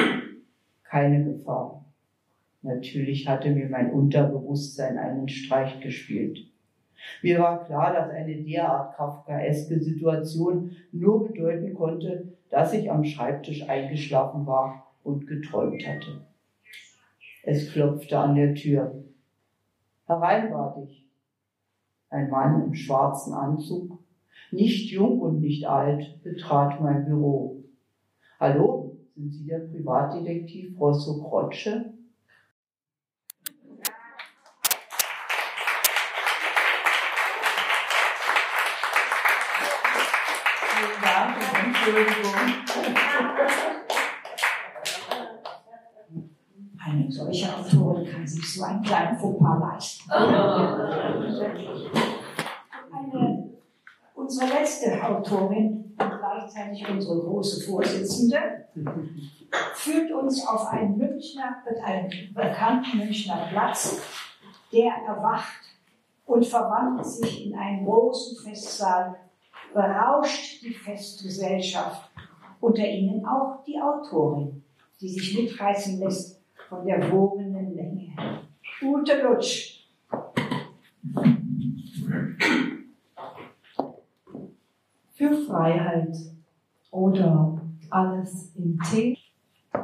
[0.85, 1.84] Keine Gefahr.
[2.65, 6.51] Natürlich hatte mir mein Unterbewusstsein einen Streich gespielt.
[7.21, 13.69] Mir war klar, dass eine derart kafkaeske Situation nur bedeuten konnte, dass ich am Schreibtisch
[13.69, 16.21] eingeschlafen war und geträumt hatte.
[17.43, 19.03] Es klopfte an der Tür.
[20.07, 21.05] Herein bat ich.
[22.09, 23.99] ein Mann im schwarzen Anzug,
[24.51, 27.63] nicht jung und nicht alt, betrat mein Büro.
[28.39, 31.94] Hallo, sind Sie der Privatdetektiv Rosso Croce?
[48.55, 50.11] So einen kleinen Fauxpas leisten.
[52.91, 53.49] Eine,
[54.13, 58.37] unsere letzte Autorin und gleichzeitig unsere große Vorsitzende
[59.73, 64.01] führt uns auf einen Münchner, einen bekannten Münchner Platz,
[64.71, 65.61] der erwacht
[66.25, 69.15] und verwandelt sich in einen großen Festsaal,
[69.73, 72.09] berauscht die Festgesellschaft,
[72.59, 74.63] unter ihnen auch die Autorin,
[74.99, 77.44] die sich mitreißen lässt von der Länge.
[78.85, 79.87] Ute Lutsch.
[85.13, 86.15] Für Freiheit
[86.91, 89.17] oder alles im Tee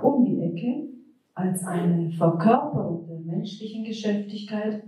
[0.04, 0.88] um die Ecke
[1.34, 4.84] als eine Verkörperung der menschlichen Geschäftigkeit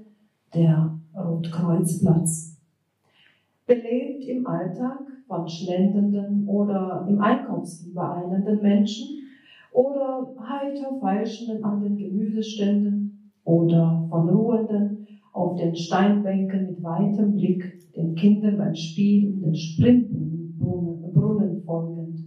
[0.53, 2.61] der Rotkreuzplatz.
[3.65, 8.29] Belebt im Alltag von schlendenden oder im Einkaufsfieber
[8.61, 9.23] Menschen
[9.71, 13.02] oder heiter falschenden an den Gemüseständen
[13.43, 19.55] oder von Ruhenden auf den Steinbänken mit weitem Blick den Kindern beim Spiel in den
[19.55, 22.19] Sprintbrunnen folgend.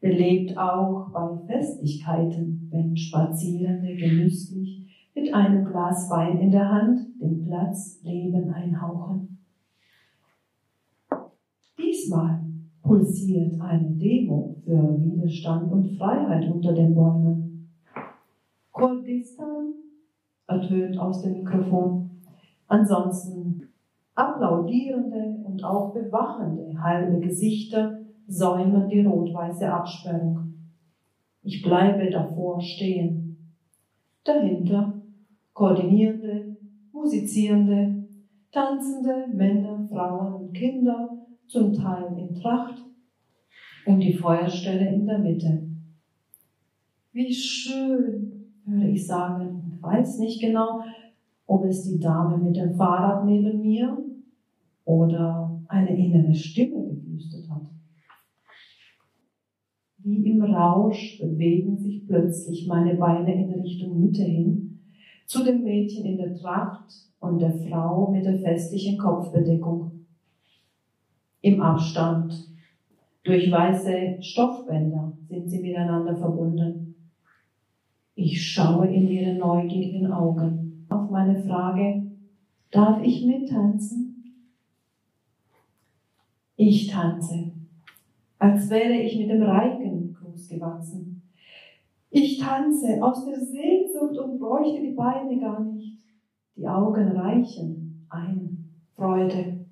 [0.00, 4.84] Belebt auch bei Festlichkeiten, wenn Spazierende genüsslich
[5.14, 9.38] mit einem Glas Wein in der Hand den Platz Leben einhauchen.
[11.78, 12.44] Diesmal
[12.82, 17.70] pulsiert eine Demo für Widerstand und Freiheit unter den Bäumen.
[18.72, 19.74] Kurdistan
[20.46, 22.10] ertönt aus dem Mikrofon.
[22.68, 23.68] Ansonsten
[24.14, 30.54] applaudierende und auch bewachende halbe Gesichter säumen die rot-weiße Absperrung.
[31.42, 33.54] Ich bleibe davor stehen.
[34.24, 34.94] Dahinter
[35.52, 36.56] koordinierende,
[36.92, 38.08] musizierende,
[38.50, 41.16] tanzende Männer, Frauen und Kinder
[41.46, 42.82] zum Teil in Tracht,
[43.86, 45.66] um die Feuerstelle in der Mitte.
[47.12, 49.55] Wie schön, würde ich sagen,
[49.86, 50.80] weiß nicht genau,
[51.46, 53.96] ob es die Dame mit dem Fahrrad neben mir
[54.84, 57.66] oder eine innere Stimme geflüstert hat.
[59.98, 64.80] Wie im Rausch bewegen sich plötzlich meine Beine in Richtung Mitte hin,
[65.26, 70.06] zu dem Mädchen in der Tracht und der Frau mit der festlichen Kopfbedeckung
[71.40, 72.48] im Abstand.
[73.24, 76.85] Durch weiße Stoffbänder sind sie miteinander verbunden.
[78.18, 80.86] Ich schaue in ihre neugierigen Augen.
[80.88, 82.02] Auf meine Frage,
[82.70, 84.40] darf ich mittanzen?
[86.56, 87.52] Ich tanze,
[88.38, 91.20] als wäre ich mit dem Reigen großgewachsen.
[92.08, 95.98] Ich tanze aus der Sehnsucht und bräuchte die Beine gar nicht.
[96.56, 99.66] Die Augen reichen ein, Freude.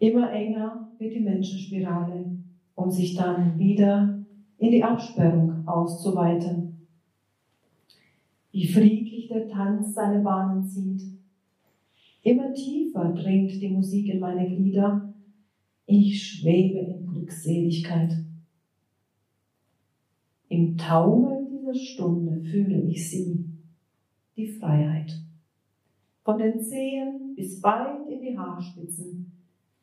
[0.00, 2.36] Immer enger wird die Menschenspirale,
[2.74, 4.18] um sich dann wieder
[4.58, 6.69] in die Absperrung auszuweiten.
[8.52, 11.02] Wie friedlich der Tanz seine Bahnen zieht.
[12.22, 15.14] Immer tiefer dringt die Musik in meine Glieder.
[15.86, 18.12] Ich schwebe in Glückseligkeit.
[20.48, 23.44] Im Taumel dieser Stunde fühle ich sie,
[24.36, 25.20] die Freiheit.
[26.24, 29.32] Von den Zehen bis weit in die Haarspitzen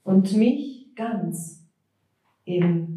[0.03, 1.65] und mich ganz
[2.45, 2.97] im